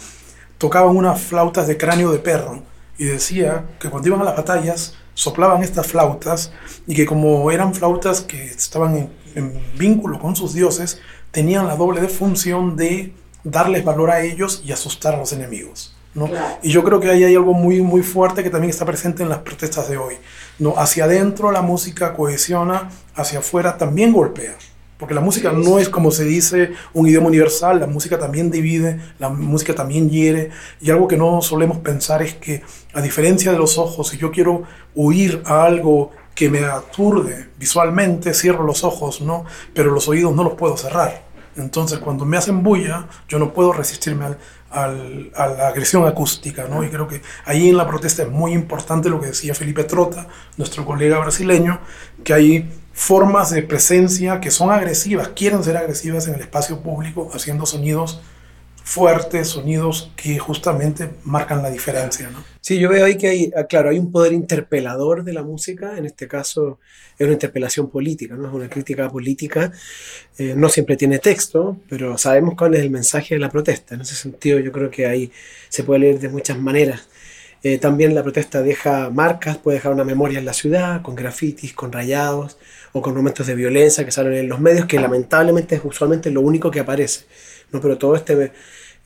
tocaban 0.58 0.94
unas 0.94 1.18
flautas 1.18 1.66
de 1.66 1.78
cráneo 1.78 2.12
de 2.12 2.18
perro 2.18 2.62
y 2.98 3.06
decía 3.06 3.64
que 3.80 3.88
cuando 3.88 4.08
iban 4.08 4.20
a 4.20 4.24
las 4.24 4.36
batallas 4.36 4.96
soplaban 5.14 5.62
estas 5.62 5.86
flautas 5.86 6.52
y 6.86 6.94
que 6.94 7.06
como 7.06 7.50
eran 7.50 7.74
flautas 7.74 8.20
que 8.20 8.44
estaban 8.44 8.96
en, 8.96 9.10
en 9.34 9.62
vínculo 9.78 10.18
con 10.18 10.36
sus 10.36 10.52
dioses, 10.52 11.00
tenían 11.30 11.66
la 11.66 11.74
doble 11.74 12.02
de 12.02 12.08
función 12.08 12.76
de 12.76 13.14
darles 13.42 13.82
valor 13.82 14.10
a 14.10 14.20
ellos 14.20 14.62
y 14.66 14.72
asustar 14.72 15.14
a 15.14 15.16
los 15.16 15.32
enemigos. 15.32 15.96
¿no? 16.12 16.28
Y 16.62 16.70
yo 16.70 16.84
creo 16.84 17.00
que 17.00 17.08
ahí 17.08 17.24
hay 17.24 17.34
algo 17.34 17.54
muy, 17.54 17.80
muy 17.80 18.02
fuerte 18.02 18.42
que 18.42 18.50
también 18.50 18.68
está 18.68 18.84
presente 18.84 19.22
en 19.22 19.30
las 19.30 19.38
protestas 19.38 19.88
de 19.88 19.96
hoy. 19.96 20.16
¿no? 20.58 20.74
Hacia 20.76 21.04
adentro 21.04 21.50
la 21.50 21.62
música 21.62 22.12
cohesiona, 22.12 22.90
hacia 23.14 23.38
afuera 23.38 23.78
también 23.78 24.12
golpea. 24.12 24.54
Porque 24.98 25.14
la 25.14 25.20
música 25.20 25.52
no 25.52 25.78
es 25.78 25.88
como 25.88 26.10
se 26.10 26.24
dice 26.24 26.72
un 26.92 27.06
idioma 27.06 27.28
universal, 27.28 27.78
la 27.78 27.86
música 27.86 28.18
también 28.18 28.50
divide, 28.50 29.00
la 29.20 29.28
música 29.28 29.72
también 29.72 30.10
hiere. 30.10 30.50
Y 30.80 30.90
algo 30.90 31.06
que 31.06 31.16
no 31.16 31.40
solemos 31.40 31.78
pensar 31.78 32.20
es 32.20 32.34
que, 32.34 32.62
a 32.92 33.00
diferencia 33.00 33.52
de 33.52 33.58
los 33.58 33.78
ojos, 33.78 34.08
si 34.08 34.18
yo 34.18 34.32
quiero 34.32 34.64
huir 34.96 35.40
a 35.46 35.62
algo 35.62 36.10
que 36.34 36.50
me 36.50 36.64
aturde 36.64 37.48
visualmente, 37.58 38.34
cierro 38.34 38.64
los 38.64 38.82
ojos, 38.82 39.20
¿no? 39.20 39.44
Pero 39.72 39.92
los 39.92 40.08
oídos 40.08 40.34
no 40.34 40.42
los 40.42 40.54
puedo 40.54 40.76
cerrar. 40.76 41.26
Entonces, 41.56 42.00
cuando 42.00 42.24
me 42.24 42.36
hacen 42.36 42.62
bulla, 42.62 43.06
yo 43.28 43.38
no 43.38 43.52
puedo 43.52 43.72
resistirme 43.72 44.36
al, 44.70 45.30
a 45.34 45.46
la 45.46 45.68
agresión 45.68 46.06
acústica, 46.06 46.66
¿no? 46.68 46.82
Y 46.84 46.88
creo 46.88 47.06
que 47.06 47.22
ahí 47.44 47.68
en 47.68 47.76
la 47.76 47.86
protesta 47.86 48.22
es 48.22 48.30
muy 48.30 48.52
importante 48.52 49.08
lo 49.08 49.20
que 49.20 49.28
decía 49.28 49.54
Felipe 49.54 49.84
Trota, 49.84 50.26
nuestro 50.56 50.84
colega 50.84 51.18
brasileño, 51.18 51.80
que 52.22 52.34
hay 52.34 52.68
formas 52.98 53.52
de 53.52 53.62
presencia 53.62 54.40
que 54.40 54.50
son 54.50 54.72
agresivas, 54.72 55.28
quieren 55.28 55.62
ser 55.62 55.76
agresivas 55.76 56.26
en 56.26 56.34
el 56.34 56.40
espacio 56.40 56.80
público, 56.80 57.30
haciendo 57.32 57.64
sonidos 57.64 58.20
fuertes, 58.82 59.48
sonidos 59.48 60.10
que 60.16 60.36
justamente 60.40 61.08
marcan 61.22 61.62
la 61.62 61.70
diferencia, 61.70 62.28
¿no? 62.28 62.42
Sí, 62.60 62.76
yo 62.80 62.88
veo 62.88 63.04
ahí 63.06 63.16
que 63.16 63.28
hay, 63.28 63.52
ah, 63.56 63.64
claro, 63.64 63.90
hay 63.90 64.00
un 64.00 64.10
poder 64.10 64.32
interpelador 64.32 65.22
de 65.22 65.32
la 65.32 65.44
música, 65.44 65.96
en 65.96 66.06
este 66.06 66.26
caso 66.26 66.80
es 67.16 67.24
una 67.24 67.34
interpelación 67.34 67.88
política, 67.88 68.34
¿no? 68.34 68.48
es 68.48 68.52
una 68.52 68.68
crítica 68.68 69.08
política, 69.08 69.70
eh, 70.36 70.54
no 70.56 70.68
siempre 70.68 70.96
tiene 70.96 71.20
texto, 71.20 71.78
pero 71.88 72.18
sabemos 72.18 72.56
cuál 72.56 72.74
es 72.74 72.80
el 72.80 72.90
mensaje 72.90 73.36
de 73.36 73.40
la 73.40 73.48
protesta, 73.48 73.94
en 73.94 74.00
ese 74.00 74.16
sentido 74.16 74.58
yo 74.58 74.72
creo 74.72 74.90
que 74.90 75.06
ahí 75.06 75.30
se 75.68 75.84
puede 75.84 76.00
leer 76.00 76.18
de 76.18 76.30
muchas 76.30 76.58
maneras. 76.58 77.08
Eh, 77.62 77.78
también 77.78 78.14
la 78.14 78.22
protesta 78.22 78.62
deja 78.62 79.10
marcas, 79.10 79.58
puede 79.58 79.78
dejar 79.78 79.92
una 79.92 80.04
memoria 80.04 80.38
en 80.38 80.44
la 80.44 80.52
ciudad, 80.52 81.02
con 81.02 81.16
grafitis, 81.16 81.72
con 81.72 81.90
rayados 81.90 82.56
o 82.92 83.02
con 83.02 83.14
momentos 83.14 83.46
de 83.46 83.54
violencia 83.54 84.04
que 84.04 84.12
salen 84.12 84.34
en 84.34 84.48
los 84.48 84.60
medios, 84.60 84.86
que 84.86 85.00
lamentablemente 85.00 85.74
es 85.74 85.80
usualmente 85.84 86.30
lo 86.30 86.40
único 86.40 86.70
que 86.70 86.80
aparece. 86.80 87.26
¿no? 87.72 87.80
Pero 87.80 87.98
todo 87.98 88.14
este, 88.14 88.52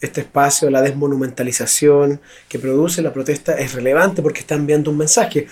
este 0.01 0.21
espacio, 0.21 0.69
la 0.69 0.83
desmonumentalización 0.83 2.21
que 2.49 2.59
produce 2.59 3.01
la 3.01 3.12
protesta 3.12 3.55
es 3.59 3.73
relevante 3.73 4.21
porque 4.21 4.41
está 4.41 4.55
enviando 4.55 4.91
un 4.91 4.99
mensaje. 4.99 5.47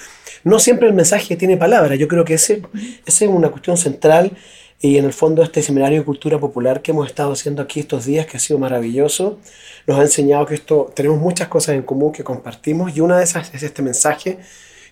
No 0.45 0.59
siempre 0.59 0.89
el 0.89 0.95
mensaje 0.95 1.37
tiene 1.37 1.57
palabras, 1.57 1.99
yo 1.99 2.07
creo 2.07 2.25
que 2.25 2.35
ese, 2.35 2.63
esa 3.07 3.25
es 3.25 3.31
una 3.31 3.49
cuestión 3.49 3.77
central 3.77 4.33
y 4.81 4.97
en 4.97 5.05
el 5.05 5.13
fondo 5.13 5.43
este 5.43 5.63
seminario 5.63 5.99
de 5.99 6.05
cultura 6.05 6.39
popular 6.39 6.81
que 6.81 6.93
hemos 6.93 7.07
estado 7.07 7.33
haciendo 7.33 7.61
aquí 7.61 7.81
estos 7.81 8.07
días, 8.07 8.27
que 8.27 8.39
ha 8.39 8.41
sido 8.41 8.59
maravilloso, 8.59 9.39
nos 9.87 9.99
ha 9.99 10.03
enseñado 10.03 10.47
que 10.47 10.55
esto 10.55 10.91
tenemos 10.95 11.19
muchas 11.19 11.49
cosas 11.49 11.75
en 11.75 11.83
común 11.83 12.13
que 12.13 12.25
compartimos 12.25 12.97
y 12.97 13.01
una 13.01 13.19
de 13.19 13.25
esas 13.25 13.53
es 13.55 13.63
este 13.63 13.83
mensaje 13.83 14.39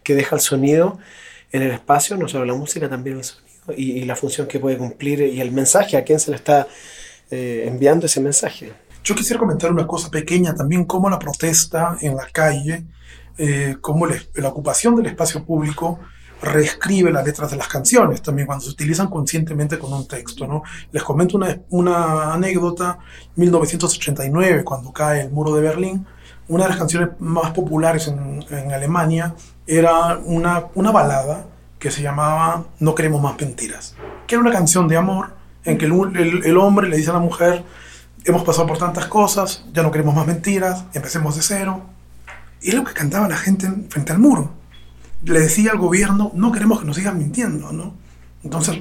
que 0.03 0.15
deja 0.15 0.37
el 0.37 0.43
sonido 0.43 0.99
en 1.53 1.63
el 1.63 1.71
espacio, 1.71 2.17
no 2.19 2.29
solo 2.29 2.45
la 2.45 2.55
música, 2.55 2.89
también 2.89 3.17
el 3.17 3.25
sonido 3.25 3.49
y, 3.77 3.93
y 3.93 4.05
la 4.05 4.15
función 4.15 4.47
que 4.47 4.59
puede 4.59 4.77
cumplir 4.77 5.21
y 5.21 5.41
el 5.41 5.53
mensaje, 5.53 5.97
a 5.97 6.05
quién 6.05 6.21
se 6.21 6.31
le 6.31 6.37
está 6.37 6.69
eh, 7.31 7.65
enviando 7.67 8.07
ese 8.07 8.21
mensaje. 8.21 8.73
Yo 9.05 9.15
quisiera 9.15 9.39
comentar 9.39 9.73
una 9.73 9.87
cosa 9.87 10.11
pequeña 10.11 10.55
también, 10.55 10.85
cómo 10.85 11.09
la 11.09 11.19
protesta 11.19 11.97
en 12.03 12.15
la 12.15 12.27
calle, 12.27 12.85
eh, 13.39 13.77
cómo 13.81 14.07
la 14.07 14.49
ocupación 14.49 14.97
del 14.97 15.07
espacio 15.07 15.45
público 15.45 15.99
reescribe 16.41 17.11
las 17.11 17.25
letras 17.25 17.51
de 17.51 17.57
las 17.57 17.69
canciones, 17.69 18.23
también 18.23 18.47
cuando 18.47 18.65
se 18.65 18.71
utilizan 18.71 19.09
conscientemente 19.09 19.79
con 19.79 19.93
un 19.93 20.07
texto. 20.07 20.47
¿no? 20.47 20.63
Les 20.93 21.03
comento 21.03 21.37
una, 21.37 21.59
una 21.71 22.33
anécdota, 22.35 22.99
1989, 23.37 24.65
cuando 24.65 24.93
cae 24.93 25.23
el 25.23 25.31
muro 25.31 25.55
de 25.55 25.63
Berlín, 25.63 26.07
una 26.49 26.65
de 26.65 26.71
las 26.71 26.79
canciones 26.79 27.11
más 27.19 27.51
populares 27.53 28.09
en, 28.09 28.45
en 28.51 28.73
Alemania 28.73 29.35
era 29.67 30.19
una, 30.25 30.65
una 30.75 30.91
balada 30.91 31.45
que 31.79 31.91
se 31.91 32.03
llamaba 32.03 32.65
No 32.81 32.95
queremos 32.95 33.21
más 33.23 33.39
mentiras, 33.39 33.95
que 34.27 34.35
era 34.35 34.43
una 34.43 34.53
canción 34.53 34.89
de 34.89 34.97
amor 34.97 35.35
en 35.65 35.77
que 35.79 35.85
el, 35.87 35.93
el- 36.17 36.45
el 36.47 36.57
hombre 36.57 36.89
le 36.89 36.97
dice 36.97 37.11
a 37.11 37.15
la 37.15 37.19
mujer, 37.19 37.65
hemos 38.25 38.43
pasado 38.45 38.67
por 38.67 38.79
tantas 38.79 39.07
cosas, 39.07 39.65
ya 39.73 39.83
no 39.83 39.91
queremos 39.91 40.15
más 40.15 40.27
mentiras, 40.27 40.85
empecemos 40.95 41.37
de 41.37 41.43
cero. 41.43 41.83
Y 42.63 42.71
es 42.71 42.75
lo 42.75 42.83
que 42.85 42.95
cantaba 42.95 43.29
la 43.29 43.37
gente 43.37 43.67
en- 43.67 43.89
frente 43.91 44.13
al 44.13 44.19
muro. 44.19 44.51
Le 45.25 45.41
decía 45.41 45.73
al 45.73 45.79
gobierno, 45.79 46.31
no 46.35 46.53
queremos 46.53 46.81
que 46.81 46.87
nos 46.87 46.97
sigan 46.97 47.19
mintiendo, 47.19 47.73
¿no? 47.73 47.95
Entonces, 48.45 48.81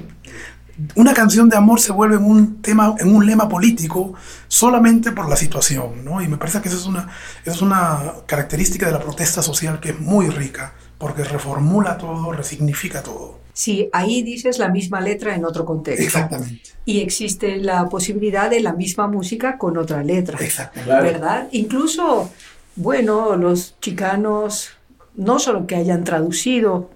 una 0.94 1.12
canción 1.12 1.48
de 1.48 1.56
amor 1.56 1.80
se 1.80 1.92
vuelve 1.92 2.16
en 2.16 2.24
un 2.24 2.62
tema, 2.62 2.94
en 2.98 3.14
un 3.14 3.26
lema 3.26 3.48
político 3.48 4.14
solamente 4.46 5.12
por 5.12 5.28
la 5.28 5.36
situación, 5.36 6.04
¿no? 6.04 6.22
Y 6.22 6.28
me 6.28 6.36
parece 6.36 6.60
que 6.60 6.68
esa 6.68 6.78
es 6.78 6.86
una, 6.86 7.08
esa 7.42 7.54
es 7.54 7.62
una 7.62 8.14
característica 8.26 8.86
de 8.86 8.92
la 8.92 9.00
protesta 9.00 9.42
social 9.42 9.80
que 9.80 9.90
es 9.90 10.00
muy 10.00 10.28
rica, 10.28 10.74
porque 10.96 11.24
reformula 11.24 11.98
todo, 11.98 12.32
resignifica 12.32 13.02
todo. 13.02 13.40
Sí, 13.52 13.88
ahí 13.92 14.22
dices 14.22 14.60
la 14.60 14.68
misma 14.68 15.00
letra 15.00 15.34
en 15.34 15.44
otro 15.44 15.64
contexto. 15.64 16.04
Exactamente. 16.04 16.62
Y 16.84 17.00
existe 17.00 17.56
la 17.56 17.88
posibilidad 17.88 18.48
de 18.48 18.60
la 18.60 18.72
misma 18.72 19.08
música 19.08 19.58
con 19.58 19.76
otra 19.76 20.04
letra. 20.04 20.38
Exactamente. 20.38 21.02
¿Verdad? 21.02 21.48
Incluso, 21.50 22.30
bueno, 22.76 23.34
los 23.34 23.74
chicanos, 23.80 24.70
no 25.18 25.38
solo 25.38 25.66
que 25.66 25.76
hayan 25.76 26.04
traducido 26.04 26.90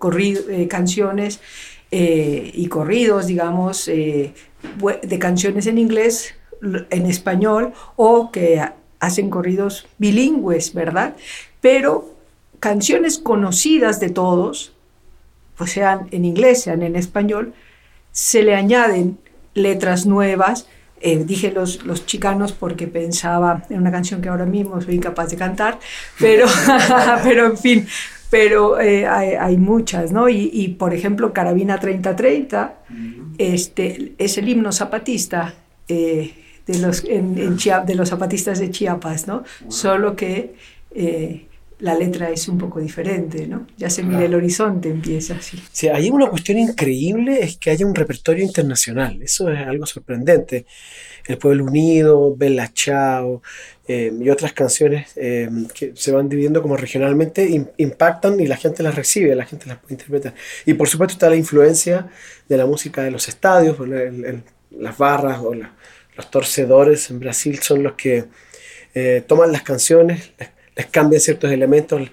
eh, 0.49 0.69
canciones 0.69 1.41
eh, 1.91 2.51
y 2.55 2.67
corridos, 2.69 3.27
digamos, 3.27 3.87
eh, 3.89 4.33
de 5.03 5.19
canciones 5.19 5.67
en 5.67 5.77
inglés, 5.77 6.35
en 6.91 7.07
español, 7.07 7.73
o 7.97 8.31
que 8.31 8.61
ha- 8.61 8.77
hacen 9.01 9.29
corridos 9.29 9.87
bilingües, 9.99 10.73
¿verdad? 10.73 11.15
Pero 11.61 12.15
canciones 12.61 13.19
conocidas 13.19 14.01
de 14.01 14.09
todos, 14.11 14.73
pues 15.57 15.73
sean 15.73 16.09
en 16.13 16.25
inglés, 16.25 16.63
sean 16.63 16.83
en 16.83 16.97
español, 16.97 17.53
se 18.13 18.43
le 18.43 18.55
añaden 18.55 19.19
letras 19.55 20.07
nuevas. 20.07 20.67
Dije 21.03 21.51
los, 21.51 21.85
los 21.85 22.07
chicanos 22.07 22.53
porque 22.53 22.87
pensaba 22.87 23.65
en 23.71 23.79
una 23.79 23.91
canción 23.91 24.23
que 24.23 24.29
ahora 24.29 24.47
mismo 24.47 24.81
soy 24.81 24.95
incapaz 24.95 25.31
de 25.31 25.37
cantar, 25.37 25.81
pero, 26.21 26.47
pero 27.25 27.47
en 27.47 27.59
fin, 27.59 27.89
pero 28.33 28.81
eh, 28.81 29.07
hay, 29.07 29.35
hay 29.35 29.59
muchas, 29.59 30.11
¿no? 30.11 30.27
Y, 30.27 30.49
y, 30.55 30.68
por 30.68 30.95
ejemplo, 30.95 31.35
Carabina 31.35 31.79
3030 31.79 32.79
este, 33.37 34.14
es 34.16 34.38
el 34.38 34.49
himno 34.49 34.73
zapatista 34.73 35.53
eh, 35.87 36.33
de, 36.66 36.79
los, 36.79 37.05
en, 37.05 37.37
en 37.37 37.59
de 37.59 37.95
los 37.95 38.09
zapatistas 38.09 38.59
de 38.59 38.71
Chiapas, 38.71 39.27
¿no? 39.27 39.45
Solo 39.68 40.16
que 40.16 40.55
eh, 40.95 41.47
la 41.81 41.95
letra 41.95 42.31
es 42.31 42.49
un 42.49 42.57
poco 42.57 42.81
diferente, 42.81 43.47
¿no? 43.47 43.66
Ya 43.77 43.90
se 43.90 44.03
mira 44.03 44.25
el 44.25 44.35
horizonte, 44.35 44.88
empieza 44.88 45.35
así. 45.35 45.62
Sí, 45.71 45.88
hay 45.88 46.09
una 46.09 46.31
cuestión 46.31 46.59
increíble, 46.59 47.40
es 47.42 47.59
que 47.59 47.68
haya 47.68 47.85
un 47.85 47.95
repertorio 47.95 48.42
internacional, 48.42 49.21
eso 49.21 49.51
es 49.51 49.59
algo 49.59 49.85
sorprendente. 49.85 50.64
El 51.27 51.37
Pueblo 51.37 51.64
Unido, 51.64 52.35
Bella 52.35 52.73
Chao 52.73 53.42
eh, 53.88 54.12
y 54.21 54.31
otras 54.31 54.53
canciones 54.53 55.12
eh, 55.16 55.49
que 55.75 55.92
se 55.97 56.12
van 56.12 56.29
dividiendo 56.29 56.62
como 56.62 56.77
regionalmente 56.77 57.49
im- 57.49 57.71
impactan 57.79 58.38
y 58.40 58.47
la 58.47 58.57
gente 58.57 58.83
las 58.83 58.95
recibe, 58.95 59.35
la 59.35 59.45
gente 59.45 59.66
las 59.66 59.79
puede 59.79 59.95
interpretar. 59.95 60.35
Y 60.66 60.75
por 60.75 60.88
supuesto 60.88 61.14
está 61.14 61.29
la 61.29 61.37
influencia 61.37 62.09
de 62.49 62.57
la 62.57 62.66
música 62.66 63.03
de 63.03 63.11
los 63.11 63.29
estadios, 63.29 63.77
bueno, 63.79 63.97
el- 63.99 64.25
el- 64.25 64.42
las 64.71 64.97
barras 64.97 65.40
o 65.40 65.53
la- 65.55 65.75
los 66.16 66.31
torcedores 66.31 67.11
en 67.11 67.18
Brasil 67.21 67.59
son 67.61 67.83
los 67.83 67.95
que 67.95 68.25
eh, 68.95 69.23
toman 69.27 69.51
las 69.53 69.62
canciones, 69.62 70.33
les, 70.38 70.51
les 70.77 70.87
cambian 70.87 71.21
ciertos 71.21 71.51
elementos, 71.51 72.11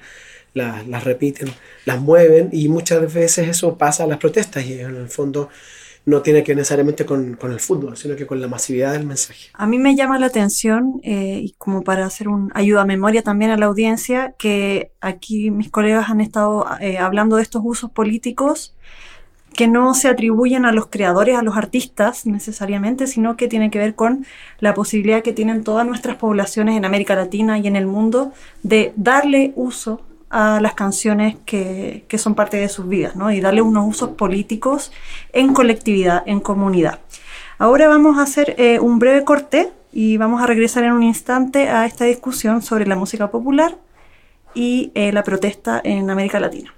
las, 0.53 0.87
las 0.87 1.03
repiten, 1.03 1.49
las 1.85 1.99
mueven 1.99 2.49
y 2.51 2.69
muchas 2.69 3.13
veces 3.13 3.47
eso 3.49 3.77
pasa 3.77 4.05
a 4.05 4.07
las 4.07 4.17
protestas 4.17 4.65
y 4.65 4.79
en 4.79 4.95
el 4.95 5.09
fondo 5.09 5.49
no 6.05 6.21
tiene 6.21 6.43
que 6.43 6.55
necesariamente 6.55 7.05
con, 7.05 7.35
con 7.35 7.51
el 7.51 7.59
fútbol, 7.59 7.95
sino 7.97 8.15
que 8.15 8.25
con 8.25 8.41
la 8.41 8.47
masividad 8.47 8.93
del 8.93 9.05
mensaje. 9.05 9.49
A 9.53 9.67
mí 9.67 9.77
me 9.77 9.95
llama 9.95 10.17
la 10.19 10.27
atención, 10.27 10.99
eh, 11.03 11.41
y 11.43 11.53
como 11.57 11.83
para 11.83 12.05
hacer 12.05 12.27
un 12.27 12.51
ayuda 12.55 12.81
a 12.81 12.85
memoria 12.85 13.21
también 13.21 13.51
a 13.51 13.57
la 13.57 13.67
audiencia, 13.67 14.33
que 14.37 14.91
aquí 15.01 15.51
mis 15.51 15.69
colegas 15.69 16.09
han 16.09 16.21
estado 16.21 16.65
eh, 16.79 16.97
hablando 16.97 17.35
de 17.35 17.43
estos 17.43 17.61
usos 17.63 17.91
políticos 17.91 18.75
que 19.53 19.67
no 19.67 19.93
se 19.93 20.07
atribuyen 20.07 20.65
a 20.65 20.71
los 20.71 20.87
creadores, 20.87 21.37
a 21.37 21.41
los 21.41 21.57
artistas 21.57 22.25
necesariamente, 22.25 23.07
sino 23.07 23.35
que 23.35 23.47
tienen 23.47 23.71
que 23.71 23.79
ver 23.79 23.95
con 23.95 24.25
la 24.59 24.73
posibilidad 24.73 25.21
que 25.21 25.33
tienen 25.33 25.63
todas 25.63 25.85
nuestras 25.85 26.17
poblaciones 26.17 26.77
en 26.77 26.85
América 26.85 27.15
Latina 27.15 27.59
y 27.59 27.67
en 27.67 27.75
el 27.75 27.85
mundo 27.85 28.31
de 28.63 28.93
darle 28.95 29.51
uso 29.55 30.01
a 30.29 30.59
las 30.61 30.73
canciones 30.73 31.35
que, 31.45 32.05
que 32.07 32.17
son 32.17 32.35
parte 32.35 32.57
de 32.57 32.69
sus 32.69 32.87
vidas, 32.87 33.15
¿no? 33.15 33.31
Y 33.31 33.41
darle 33.41 33.61
unos 33.61 33.87
usos 33.87 34.09
políticos 34.11 34.91
en 35.33 35.53
colectividad, 35.53 36.23
en 36.25 36.39
comunidad. 36.39 36.99
Ahora 37.57 37.87
vamos 37.87 38.17
a 38.17 38.21
hacer 38.21 38.55
eh, 38.57 38.79
un 38.79 38.99
breve 38.99 39.23
corte 39.25 39.71
y 39.91 40.17
vamos 40.17 40.41
a 40.41 40.45
regresar 40.45 40.83
en 40.83 40.93
un 40.93 41.03
instante 41.03 41.69
a 41.69 41.85
esta 41.85 42.05
discusión 42.05 42.61
sobre 42.61 42.87
la 42.87 42.95
música 42.95 43.31
popular 43.31 43.77
y 44.53 44.91
eh, 44.95 45.11
la 45.11 45.23
protesta 45.23 45.81
en 45.83 46.09
América 46.09 46.39
Latina. 46.39 46.73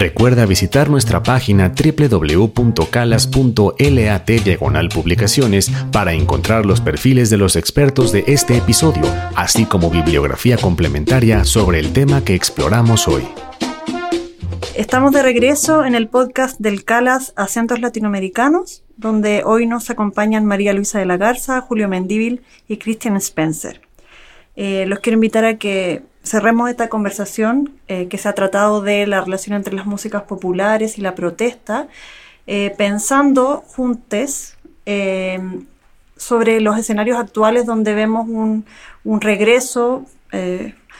Recuerda 0.00 0.46
visitar 0.46 0.88
nuestra 0.88 1.22
página 1.22 1.74
www.calas.lat 1.74 4.30
diagonal 4.30 4.88
publicaciones 4.88 5.70
para 5.92 6.14
encontrar 6.14 6.64
los 6.64 6.80
perfiles 6.80 7.28
de 7.28 7.36
los 7.36 7.54
expertos 7.54 8.10
de 8.10 8.24
este 8.26 8.56
episodio, 8.56 9.02
así 9.36 9.66
como 9.66 9.90
bibliografía 9.90 10.56
complementaria 10.56 11.44
sobre 11.44 11.80
el 11.80 11.92
tema 11.92 12.24
que 12.24 12.34
exploramos 12.34 13.08
hoy. 13.08 13.28
Estamos 14.74 15.12
de 15.12 15.22
regreso 15.22 15.84
en 15.84 15.94
el 15.94 16.08
podcast 16.08 16.58
del 16.58 16.86
Calas 16.86 17.34
Acentos 17.36 17.80
Latinoamericanos, 17.80 18.82
donde 18.96 19.42
hoy 19.44 19.66
nos 19.66 19.90
acompañan 19.90 20.46
María 20.46 20.72
Luisa 20.72 20.98
de 20.98 21.04
la 21.04 21.18
Garza, 21.18 21.60
Julio 21.60 21.90
Mendíbil 21.90 22.40
y 22.66 22.78
Christian 22.78 23.18
Spencer. 23.18 23.82
Eh, 24.56 24.86
los 24.86 25.00
quiero 25.00 25.16
invitar 25.16 25.44
a 25.44 25.58
que 25.58 26.08
cerremos 26.22 26.70
esta 26.70 26.88
conversación 26.88 27.72
eh, 27.88 28.08
que 28.08 28.18
se 28.18 28.28
ha 28.28 28.34
tratado 28.34 28.82
de 28.82 29.06
la 29.06 29.20
relación 29.20 29.56
entre 29.56 29.74
las 29.74 29.86
músicas 29.86 30.22
populares 30.22 30.98
y 30.98 31.00
la 31.00 31.14
protesta, 31.14 31.88
eh, 32.46 32.74
pensando 32.76 33.64
juntos 33.66 34.56
sobre 36.16 36.60
los 36.60 36.76
escenarios 36.76 37.16
actuales 37.16 37.64
donde 37.64 37.94
vemos 37.94 38.28
un, 38.28 38.64
regreso 39.20 40.04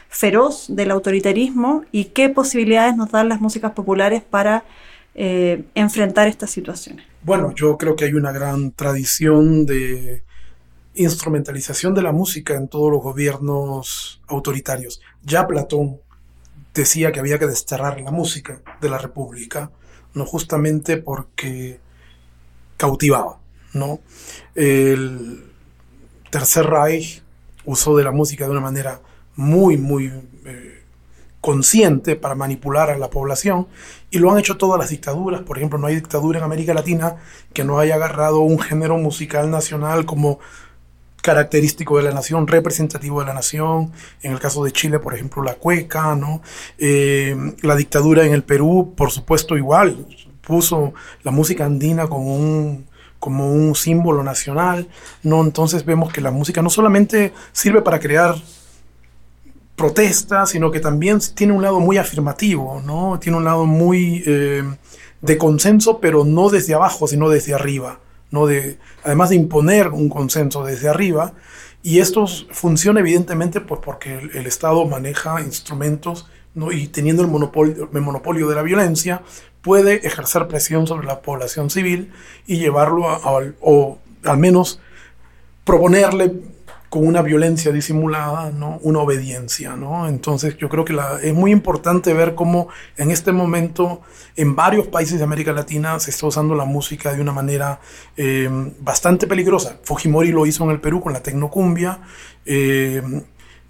feroz 0.09 0.67
del 0.69 0.93
autoritarismo 0.93 1.85
y 1.91 2.07
qué 2.07 2.29
posibilidades 2.29 2.97
nos 2.97 3.11
dan 3.11 3.29
las 3.29 3.41
músicas 3.41 3.73
populares 3.73 4.23
para 4.23 4.63
eh, 5.15 5.65
enfrentar 5.75 6.29
estas 6.29 6.51
situaciones. 6.51 7.05
Bueno, 7.23 7.53
yo 7.55 7.77
creo 7.77 7.97
que 7.97 8.05
hay 8.05 8.15
una 8.15 8.31
gran 8.31 8.71
tradición 8.71 9.67
de 9.67 10.23
instrumentalización 10.95 11.95
de 11.95 12.03
la 12.03 12.13
música 12.13 12.55
en 12.55 12.69
todos 12.69 12.91
los 12.91 13.03
gobiernos 13.03 14.21
autoritarios. 14.27 15.01
Ya 15.23 15.47
Platón 15.47 16.01
decía 16.75 17.13
que 17.13 17.21
había 17.21 17.39
que 17.39 17.47
desterrar 17.47 18.01
la 18.01 18.11
música 18.11 18.61
de 18.81 18.89
la 18.89 18.99
República, 18.99 19.71
no 20.15 20.27
justamente 20.27 20.97
porque 20.97 21.81
cautivaba, 22.77 23.39
¿no? 23.73 24.01
El 24.55 25.45
Tercer 26.31 26.67
Reich 26.67 27.23
usó 27.65 27.97
de 27.97 28.05
la 28.05 28.13
música 28.13 28.45
de 28.45 28.51
una 28.51 28.61
manera 28.61 29.01
muy, 29.37 29.77
muy 29.77 30.13
eh, 30.45 30.83
consciente 31.41 32.17
para 32.17 32.35
manipular 32.35 32.91
a 32.91 32.99
la 32.99 33.11
población 33.11 33.69
y 34.11 34.19
lo 34.19 34.31
han 34.31 34.39
hecho 34.39 34.57
todas 34.57 34.79
las 34.79 34.91
dictaduras. 34.91 35.43
Por 35.43 35.57
ejemplo, 35.57 35.79
no 35.79 35.87
hay 35.87 35.95
dictadura 35.95 36.39
en 36.39 36.45
América 36.45 36.75
Latina 36.75 37.17
que 37.53 37.65
no 37.65 37.79
haya 37.79 37.95
agarrado 37.95 38.41
un 38.41 38.59
género 38.59 38.99
musical 38.99 39.51
nacional 39.51 40.05
como 40.05 40.39
característico 41.23 41.97
de 41.99 42.05
la 42.05 42.13
nación, 42.13 42.47
representativo 42.47 43.21
de 43.21 43.27
la 43.27 43.35
nación. 43.35 43.93
En 44.23 44.33
el 44.33 44.39
caso 44.39 44.65
de 44.65 44.73
Chile, 44.73 44.99
por 44.99 45.15
ejemplo, 45.15 45.43
la 45.43 45.55
cueca, 45.55 46.15
¿no? 46.17 46.43
Eh, 46.79 47.37
la 47.63 47.77
dictadura 47.77 48.25
en 48.25 48.33
el 48.33 48.43
Perú, 48.43 48.95
por 48.97 49.11
supuesto, 49.11 49.57
igual, 49.57 50.07
puso 50.41 50.95
la 51.23 51.31
música 51.31 51.65
andina 51.65 52.09
como 52.09 52.37
un, 52.37 52.87
como 53.19 53.53
un 53.53 53.75
símbolo 53.75 54.25
nacional, 54.25 54.89
¿no? 55.23 55.43
Entonces 55.43 55.85
vemos 55.85 56.13
que 56.13 56.21
la 56.21 56.31
música 56.31 56.63
no 56.63 56.71
solamente 56.71 57.33
sirve 57.53 57.83
para 57.83 58.01
crear 58.01 58.35
protesta, 59.77 60.45
sino 60.47 60.71
que 60.71 60.81
también 60.81 61.21
tiene 61.35 61.53
un 61.53 61.63
lado 61.63 61.81
muy 61.81 61.97
afirmativo, 61.97 62.83
¿no? 62.85 63.19
Tiene 63.19 63.39
un 63.39 63.45
lado 63.45 63.65
muy 63.65 64.23
eh, 64.27 64.63
de 65.23 65.39
consenso, 65.39 66.01
pero 66.01 66.25
no 66.25 66.51
desde 66.51 66.75
abajo, 66.75 67.07
sino 67.07 67.29
desde 67.29 67.55
arriba, 67.55 67.99
¿no? 68.31 68.47
De, 68.47 68.79
además 69.05 69.31
de 69.31 69.37
imponer 69.37 69.89
un 69.89 70.09
consenso 70.09 70.65
desde 70.65 70.89
arriba, 70.89 71.35
y 71.83 72.01
esto 72.01 72.27
funciona 72.27 73.01
evidentemente 73.01 73.61
pues, 73.61 73.81
porque 73.83 74.19
el, 74.19 74.47
Estado 74.47 74.85
maneja 74.87 75.41
instrumentos 75.41 76.27
¿no? 76.55 76.73
y 76.73 76.89
teniendo 76.89 77.23
el 77.23 77.29
monopolio, 77.29 77.89
el 77.93 78.01
monopolio 78.01 78.49
de 78.49 78.55
la 78.55 78.63
violencia, 78.63 79.23
puede 79.63 80.07
ejercer 80.07 80.47
presión 80.49 80.87
sobre 80.87 81.07
la 81.07 81.21
población 81.21 81.71
civil 81.71 82.13
y 82.47 82.59
llevarlo 82.59 83.09
a, 83.09 83.21
o 83.61 83.99
al 84.25 84.39
menos 84.39 84.81
proponerle 85.65 86.33
con 86.91 87.07
una 87.07 87.23
violencia 87.23 87.71
disimulada, 87.71 88.51
¿no? 88.51 88.81
una 88.83 88.99
obediencia. 88.99 89.77
¿no? 89.77 90.09
Entonces 90.09 90.59
yo 90.59 90.69
creo 90.69 90.85
que 90.85 90.99
es 91.23 91.33
muy 91.33 91.53
importante 91.53 92.13
ver 92.13 92.35
cómo 92.35 92.69
en 92.97 93.13
este 93.13 93.31
momento 93.31 94.03
en 94.37 94.57
varios 94.57 94.89
países 94.89 95.19
de 95.19 95.25
América 95.25 95.53
Latina 95.53 95.99
se 96.01 96.11
está 96.11 96.27
usando 96.27 96.57
la 96.57 96.65
música 96.65 97.15
de 97.15 97.23
una 97.23 97.33
manera 97.33 97.81
eh, 98.17 98.51
bastante 98.81 99.29
peligrosa. 99.29 99.79
Fujimori 99.85 100.33
lo 100.33 100.47
hizo 100.47 100.65
en 100.65 100.71
el 100.71 100.81
Perú 100.81 101.01
con 101.01 101.13
la 101.13 101.23
tecnocumbia, 101.23 102.01
eh, 102.45 103.01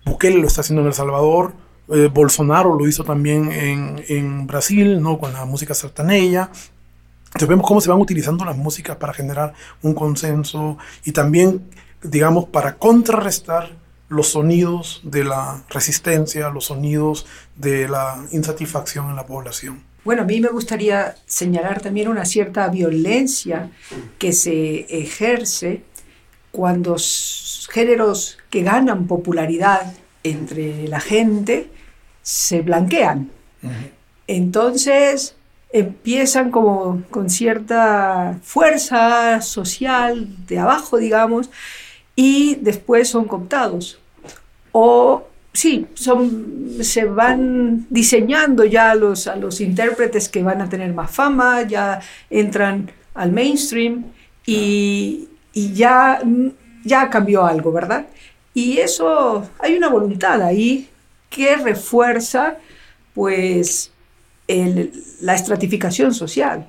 Bukele 0.06 0.38
lo 0.38 0.46
está 0.46 0.62
haciendo 0.62 0.80
en 0.80 0.88
El 0.88 0.94
Salvador, 0.94 1.52
eh, 1.92 2.08
Bolsonaro 2.12 2.74
lo 2.74 2.88
hizo 2.88 3.04
también 3.04 3.50
en, 3.52 4.46
Brasil 4.46 5.02
¿no? 5.02 5.18
con 5.18 5.34
la 5.34 5.44
música 5.44 5.74
sertaneja. 5.74 6.50
Entonces 7.26 7.48
vemos 7.48 7.66
cómo 7.66 7.82
se 7.82 7.90
van 7.90 8.00
utilizando 8.00 8.46
las 8.46 8.56
músicas 8.56 8.96
para 8.96 9.12
generar 9.12 9.52
un 9.82 9.92
consenso 9.92 10.78
y 11.04 11.12
también 11.12 11.62
digamos, 12.02 12.46
para 12.46 12.76
contrarrestar 12.76 13.70
los 14.08 14.28
sonidos 14.28 15.00
de 15.04 15.24
la 15.24 15.62
resistencia, 15.68 16.50
los 16.50 16.66
sonidos 16.66 17.26
de 17.56 17.88
la 17.88 18.24
insatisfacción 18.32 19.08
en 19.08 19.16
la 19.16 19.26
población. 19.26 19.84
Bueno, 20.04 20.22
a 20.22 20.24
mí 20.24 20.40
me 20.40 20.48
gustaría 20.48 21.14
señalar 21.26 21.80
también 21.80 22.08
una 22.08 22.24
cierta 22.24 22.68
violencia 22.68 23.70
que 24.18 24.32
se 24.32 24.80
ejerce 24.98 25.84
cuando 26.50 26.96
géneros 27.70 28.38
que 28.48 28.62
ganan 28.62 29.06
popularidad 29.06 29.92
entre 30.24 30.88
la 30.88 31.00
gente 31.00 31.70
se 32.22 32.62
blanquean. 32.62 33.30
Entonces 34.26 35.36
empiezan 35.72 36.50
como 36.50 37.02
con 37.10 37.30
cierta 37.30 38.38
fuerza 38.42 39.40
social 39.40 40.28
de 40.46 40.58
abajo, 40.58 40.96
digamos, 40.96 41.50
y 42.16 42.56
después 42.56 43.08
son 43.08 43.24
cooptados. 43.24 43.98
O 44.72 45.24
sí, 45.52 45.86
son, 45.94 46.76
se 46.82 47.04
van 47.04 47.86
diseñando 47.90 48.64
ya 48.64 48.94
los, 48.94 49.26
a 49.26 49.36
los 49.36 49.60
intérpretes 49.60 50.28
que 50.28 50.42
van 50.42 50.60
a 50.60 50.68
tener 50.68 50.92
más 50.94 51.10
fama, 51.10 51.62
ya 51.62 52.00
entran 52.28 52.90
al 53.14 53.32
mainstream 53.32 54.04
y, 54.46 55.28
y 55.52 55.72
ya, 55.72 56.20
ya 56.84 57.10
cambió 57.10 57.44
algo, 57.44 57.72
¿verdad? 57.72 58.06
Y 58.54 58.78
eso, 58.78 59.48
hay 59.58 59.76
una 59.76 59.88
voluntad 59.88 60.42
ahí 60.42 60.88
que 61.28 61.56
refuerza 61.56 62.56
pues 63.14 63.92
la 65.20 65.34
estratificación 65.34 66.12
social, 66.12 66.66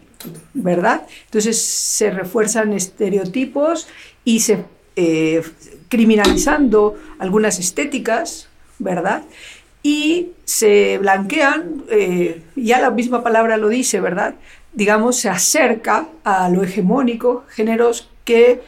¿verdad? 0.54 1.01
Entonces 1.25 1.60
se 1.60 2.12
refuerzan 2.12 2.73
estereotipos 2.73 3.88
y 4.23 4.41
se 4.41 4.65
eh, 5.04 5.42
criminalizando 5.90 6.96
algunas 7.18 7.58
estéticas, 7.58 8.50
¿verdad? 8.78 9.24
Y 9.82 10.28
se 10.46 11.00
blanquean, 11.00 11.84
eh, 11.90 12.44
ya 12.56 12.80
la 12.80 12.92
misma 12.92 13.24
palabra 13.24 13.58
lo 13.58 13.70
dice, 13.70 14.00
¿verdad? 14.00 14.36
Digamos, 14.74 15.16
se 15.18 15.28
acerca 15.28 16.06
a 16.24 16.50
lo 16.50 16.62
hegemónico, 16.62 17.46
géneros 17.50 18.12
que 18.26 18.62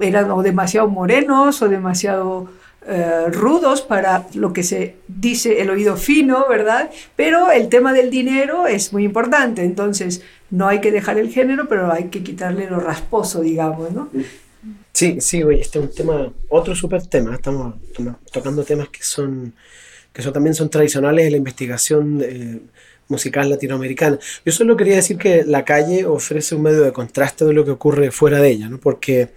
eran 0.00 0.28
o 0.32 0.42
demasiado 0.42 0.88
morenos 0.88 1.62
o 1.62 1.68
demasiado 1.68 2.48
eh, 2.86 3.26
rudos 3.30 3.82
para 3.82 4.26
lo 4.34 4.52
que 4.52 4.64
se 4.64 4.96
dice 5.06 5.62
el 5.62 5.70
oído 5.70 5.96
fino, 5.96 6.46
¿verdad? 6.48 6.90
Pero 7.14 7.52
el 7.52 7.68
tema 7.68 7.92
del 7.92 8.10
dinero 8.10 8.66
es 8.66 8.92
muy 8.92 9.04
importante, 9.04 9.62
entonces 9.62 10.22
no 10.50 10.66
hay 10.66 10.80
que 10.80 10.90
dejar 10.90 11.16
el 11.18 11.30
género, 11.30 11.68
pero 11.68 11.92
hay 11.92 12.04
que 12.08 12.24
quitarle 12.24 12.68
lo 12.68 12.80
rasposo, 12.80 13.40
digamos, 13.40 13.92
¿no? 13.92 14.08
Sí, 14.94 15.20
sí, 15.20 15.42
oye, 15.42 15.60
este 15.60 15.80
es 15.80 15.84
un 15.86 15.90
tema, 15.92 16.32
otro 16.48 16.76
súper 16.76 17.04
tema. 17.08 17.34
Estamos, 17.34 17.74
tocando 18.32 18.62
temas 18.62 18.90
que 18.90 19.02
son, 19.02 19.52
que 20.12 20.22
son 20.22 20.32
también 20.32 20.54
son 20.54 20.70
tradicionales 20.70 21.26
en 21.26 21.32
la 21.32 21.38
investigación 21.38 22.22
eh, 22.22 22.60
musical 23.08 23.50
latinoamericana. 23.50 24.20
Yo 24.46 24.52
solo 24.52 24.76
quería 24.76 24.94
decir 24.94 25.18
que 25.18 25.42
la 25.44 25.64
calle 25.64 26.06
ofrece 26.06 26.54
un 26.54 26.62
medio 26.62 26.82
de 26.82 26.92
contraste 26.92 27.44
de 27.44 27.52
lo 27.52 27.64
que 27.64 27.72
ocurre 27.72 28.12
fuera 28.12 28.40
de 28.40 28.50
ella, 28.50 28.68
¿no? 28.68 28.78
porque 28.78 29.30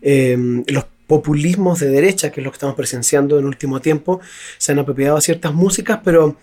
eh, 0.00 0.38
los 0.68 0.86
populismos 1.06 1.80
de 1.80 1.90
derecha, 1.90 2.30
que 2.32 2.40
es 2.40 2.44
lo 2.44 2.50
que 2.50 2.56
estamos 2.56 2.74
presenciando 2.74 3.38
en 3.38 3.44
último 3.44 3.80
tiempo, 3.80 4.20
se 4.56 4.72
han 4.72 4.78
apropiado 4.78 5.18
a 5.18 5.20
ciertas 5.20 5.52
músicas, 5.52 6.00
pero 6.02 6.38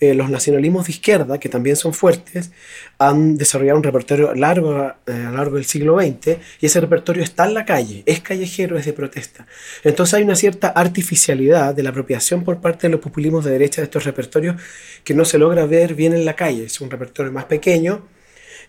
eh, 0.00 0.14
los 0.14 0.30
nacionalismos 0.30 0.86
de 0.86 0.92
izquierda, 0.92 1.38
que 1.38 1.48
también 1.48 1.76
son 1.76 1.92
fuertes, 1.92 2.50
han 2.98 3.36
desarrollado 3.36 3.78
un 3.78 3.84
repertorio 3.84 4.34
largo 4.34 4.92
eh, 5.06 5.12
a 5.12 5.30
lo 5.30 5.36
largo 5.36 5.56
del 5.56 5.64
siglo 5.64 5.98
XX 6.00 6.38
y 6.60 6.66
ese 6.66 6.80
repertorio 6.80 7.22
está 7.22 7.46
en 7.46 7.54
la 7.54 7.64
calle, 7.64 8.02
es 8.06 8.20
callejero, 8.20 8.78
es 8.78 8.86
de 8.86 8.92
protesta. 8.92 9.46
Entonces 9.82 10.14
hay 10.14 10.22
una 10.22 10.36
cierta 10.36 10.68
artificialidad 10.68 11.74
de 11.74 11.82
la 11.82 11.90
apropiación 11.90 12.44
por 12.44 12.60
parte 12.60 12.86
de 12.86 12.92
los 12.92 13.00
populismos 13.00 13.44
de 13.44 13.52
derecha 13.52 13.80
de 13.80 13.86
estos 13.86 14.04
repertorios 14.04 14.56
que 15.04 15.14
no 15.14 15.24
se 15.24 15.38
logra 15.38 15.66
ver 15.66 15.94
bien 15.94 16.14
en 16.14 16.24
la 16.24 16.34
calle. 16.34 16.64
Es 16.64 16.80
un 16.80 16.90
repertorio 16.90 17.32
más 17.32 17.44
pequeño 17.44 18.06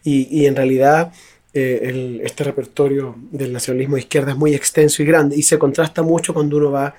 y, 0.03 0.27
y 0.31 0.45
en 0.45 0.55
realidad 0.55 1.11
eh, 1.57 2.19
este 2.25 2.43
repertorio 2.43 3.15
del 3.31 3.53
nacionalismo 3.53 3.95
de 3.95 4.01
izquierda 4.01 4.33
es 4.33 4.37
muy 4.37 4.53
extenso 4.53 5.01
y 5.01 5.05
grande 5.05 5.37
y 5.37 5.41
se 5.41 5.57
contrasta 5.57 6.01
mucho 6.01 6.33
cuando 6.33 6.57
uno 6.57 6.69
va 6.69 6.95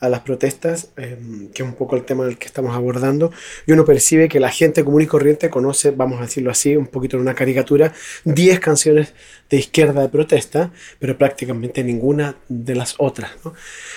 a 0.00 0.08
las 0.08 0.20
protestas, 0.20 0.90
em, 0.96 1.48
que 1.48 1.62
es 1.62 1.68
un 1.68 1.74
poco 1.74 1.96
el 1.96 2.04
tema 2.04 2.24
del 2.24 2.38
que 2.38 2.46
estamos 2.46 2.74
abordando, 2.74 3.32
y 3.66 3.72
uno 3.72 3.84
percibe 3.84 4.28
que 4.28 4.40
la 4.40 4.50
gente 4.50 4.84
común 4.84 5.02
y 5.02 5.06
corriente 5.06 5.50
conoce, 5.50 5.90
vamos 5.90 6.18
a 6.18 6.22
decirlo 6.22 6.50
así, 6.50 6.76
un 6.76 6.86
poquito 6.86 7.16
en 7.16 7.22
una 7.22 7.34
caricatura, 7.34 7.92
10 8.24 8.60
canciones 8.60 9.14
de 9.48 9.56
izquierda 9.58 10.02
de 10.02 10.08
protesta, 10.08 10.72
pero 10.98 11.16
prácticamente 11.16 11.82
ninguna 11.84 12.36
de 12.48 12.74
las 12.74 12.94
otras. 12.98 13.30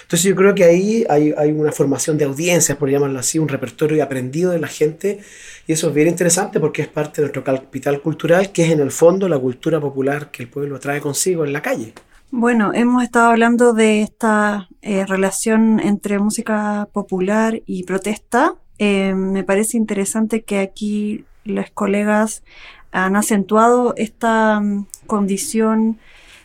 Entonces 0.04 0.24
yo 0.24 0.36
creo 0.36 0.56
que 0.56 0.64
ahí 0.64 1.06
hay, 1.10 1.34
hay 1.38 1.52
una 1.52 1.72
formación 1.72 2.18
de 2.18 2.26
audiencias, 2.26 2.78
por 2.78 2.90
llamarlo 2.90 3.20
así, 3.20 3.40
un 3.40 3.48
repertorio 3.48 4.04
aprendido 4.04 4.52
de 4.52 4.60
la 4.60 4.68
gente, 4.68 5.20
y 5.68 5.74
eso 5.74 5.90
es 5.90 5.94
bien 5.94 6.08
interesante 6.08 6.60
porque 6.60 6.82
es 6.82 6.88
parte 6.88 7.22
de 7.22 7.28
nuestro 7.28 7.44
capital 7.44 8.02
cultural, 8.02 8.52
que 8.52 8.64
es 8.66 8.72
en 8.72 8.80
el 8.80 8.92
fondo 8.92 9.28
la 9.28 9.38
cultura 9.40 9.80
popular 9.80 10.32
que 10.32 10.44
el 10.44 10.50
pueblo 10.50 10.80
trae 10.80 11.02
consigo 11.02 11.46
en 11.46 11.54
la 11.54 11.62
calle. 11.62 11.94
Bueno, 12.32 12.74
hemos 12.76 13.02
estado 13.02 13.32
hablando 13.32 13.74
de 13.74 14.04
esta 14.04 14.70
eh, 14.84 15.04
relación 15.08 15.80
entre 15.80 16.20
música 16.20 16.88
popular 16.94 17.64
y 17.66 17.86
protesta. 17.86 18.54
Eh, 18.78 19.16
me 19.16 19.44
parece 19.44 19.78
interesante 19.78 20.44
que 20.44 20.60
aquí 20.60 21.26
los 21.44 21.72
colegas 21.72 22.44
han 22.92 23.16
acentuado 23.16 23.96
esta 23.98 24.60
mm, 24.60 24.86
condición 25.08 25.98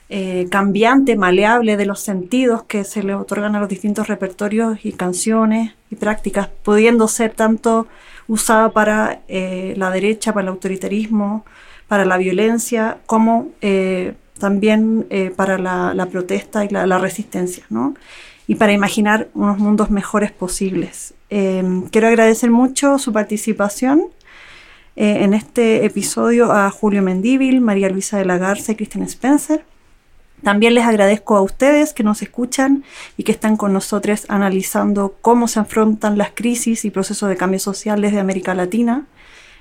eh, 0.08 0.46
cambiante, 0.50 1.16
maleable 1.16 1.76
de 1.76 1.84
los 1.84 2.00
sentidos 2.00 2.62
que 2.62 2.84
se 2.84 3.02
le 3.02 3.14
otorgan 3.14 3.54
a 3.54 3.60
los 3.60 3.68
distintos 3.68 4.08
repertorios 4.08 4.78
y 4.86 4.92
canciones 4.92 5.74
y 5.90 5.96
prácticas, 5.96 6.48
pudiendo 6.62 7.08
ser 7.08 7.34
tanto 7.34 7.88
usada 8.26 8.70
para 8.72 9.20
la 9.28 9.90
derecha, 9.90 10.32
para 10.32 10.44
el 10.44 10.48
autoritarismo, 10.48 11.44
para 11.88 12.06
la 12.06 12.16
violencia, 12.16 13.00
como 13.04 13.50
también 14.38 15.06
eh, 15.10 15.32
para 15.34 15.58
la, 15.58 16.06
protesta 16.06 16.64
y 16.64 16.68
la, 16.68 16.98
resistencia, 16.98 17.64
¿no? 17.70 17.94
Y 18.46 18.56
para 18.56 18.72
imaginar 18.72 19.28
unos 19.34 19.58
mundos 19.58 19.90
mejores 19.90 20.32
posibles. 20.32 21.14
Em, 21.30 21.82
quiero 21.88 22.08
agradecer 22.08 22.50
mucho 22.50 22.98
su 22.98 23.12
participación 23.12 24.02
eh, 24.96 25.24
en 25.24 25.34
este 25.34 25.84
episodio 25.84 26.52
a 26.52 26.70
Julio 26.70 27.02
Mendíbil, 27.02 27.60
María 27.60 27.88
Luisa 27.88 28.18
de 28.18 28.24
la 28.24 28.38
Garza 28.38 28.72
y 28.72 28.76
Cristian 28.76 29.04
Spencer. 29.04 29.64
También 30.42 30.74
les 30.74 30.84
agradezco 30.84 31.36
a 31.36 31.40
ustedes 31.40 31.94
que 31.94 32.02
nos 32.02 32.20
escuchan 32.20 32.84
y 33.16 33.22
que 33.22 33.32
están 33.32 33.56
con 33.56 33.72
nosotros 33.72 34.26
analizando 34.28 35.16
cómo 35.22 35.48
se 35.48 35.58
afrontan 35.60 36.18
las 36.18 36.32
crisis 36.34 36.84
y 36.84 36.90
procesos 36.90 37.30
de 37.30 37.36
cambio 37.36 37.58
social 37.60 38.02
desde 38.02 38.20
América 38.20 38.52
Latina 38.52 39.06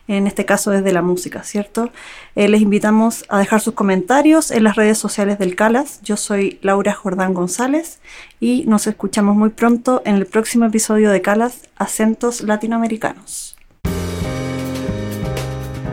en 0.08 0.28
este 0.28 0.46
caso 0.46 0.72
desde 0.72 0.92
la 0.92 1.02
música, 1.02 1.44
¿cierto? 1.44 1.92
Eh, 2.36 2.48
les 2.48 2.62
invitamos 2.62 3.26
a 3.30 3.38
dejar 3.40 3.62
sus 3.62 3.74
comentarios 3.74 4.52
en 4.52 4.64
las 4.64 4.76
redes 4.76 4.98
sociales 4.98 5.40
del 5.40 5.56
CALAS. 5.56 6.02
Yo 6.02 6.18
soy 6.18 6.60
Laura 6.62 6.94
Jordán 6.94 7.34
González 7.34 8.00
y 8.40 8.66
nos 8.68 8.88
escuchamos 8.88 9.36
muy 9.36 9.50
pronto 9.50 10.02
en 10.06 10.16
el 10.16 10.26
próximo 10.26 10.66
episodio 10.66 11.12
de 11.12 11.22
CALAS, 11.22 11.70
Acentos 11.78 12.42
Latinoamericanos. 12.42 13.56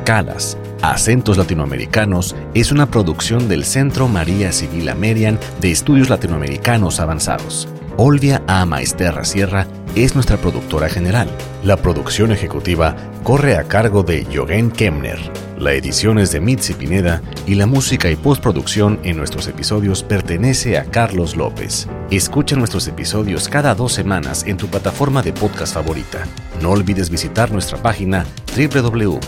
CALAS, 0.04 0.58
Acentos 0.82 1.36
Latinoamericanos, 1.36 2.34
es 2.54 2.72
una 2.72 2.90
producción 2.90 3.48
del 3.48 3.64
Centro 3.64 4.08
María 4.08 4.50
Civil 4.50 4.88
Amerian 4.88 5.38
de 5.60 5.70
Estudios 5.70 6.08
Latinoamericanos 6.08 6.98
Avanzados. 6.98 7.68
Olvia 7.96 8.42
A. 8.46 8.64
Maesterra 8.64 9.24
Sierra 9.24 9.66
es 9.94 10.14
nuestra 10.14 10.36
productora 10.38 10.88
general. 10.88 11.28
La 11.62 11.76
producción 11.76 12.32
ejecutiva 12.32 12.96
corre 13.22 13.56
a 13.56 13.64
cargo 13.64 14.02
de 14.02 14.26
Jogen 14.34 14.70
Kemner. 14.70 15.18
La 15.58 15.74
edición 15.74 16.18
es 16.18 16.32
de 16.32 16.40
Mitzi 16.40 16.72
Pineda 16.72 17.20
y 17.46 17.54
la 17.54 17.66
música 17.66 18.10
y 18.10 18.16
postproducción 18.16 18.98
en 19.02 19.18
nuestros 19.18 19.46
episodios 19.46 20.02
pertenece 20.02 20.78
a 20.78 20.86
Carlos 20.86 21.36
López. 21.36 21.86
Escucha 22.10 22.56
nuestros 22.56 22.88
episodios 22.88 23.46
cada 23.46 23.74
dos 23.74 23.92
semanas 23.92 24.46
en 24.46 24.56
tu 24.56 24.68
plataforma 24.68 25.20
de 25.20 25.34
podcast 25.34 25.74
favorita. 25.74 26.26
No 26.62 26.70
olvides 26.70 27.10
visitar 27.10 27.52
nuestra 27.52 27.76
página 27.76 28.24
www.calas.lat 28.56 29.20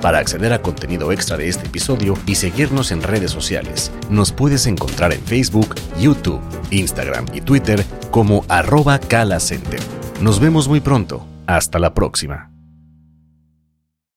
para 0.00 0.18
acceder 0.18 0.54
a 0.54 0.62
contenido 0.62 1.12
extra 1.12 1.36
de 1.36 1.48
este 1.48 1.66
episodio 1.66 2.14
y 2.24 2.36
seguirnos 2.36 2.90
en 2.90 3.02
redes 3.02 3.32
sociales. 3.32 3.92
Nos 4.08 4.32
puedes 4.32 4.64
encontrar 4.66 5.12
en 5.12 5.20
Facebook, 5.20 5.74
YouTube, 5.98 6.40
Instagram 6.70 7.26
y 7.34 7.42
Twitter 7.42 7.84
como 8.10 8.46
arroba 8.48 8.98
calacenter. 8.98 9.80
Nos 10.20 10.38
vemos 10.38 10.68
muy 10.68 10.80
pronto. 10.80 11.24
Hasta 11.46 11.78
la 11.78 11.94
próxima. 11.94 12.49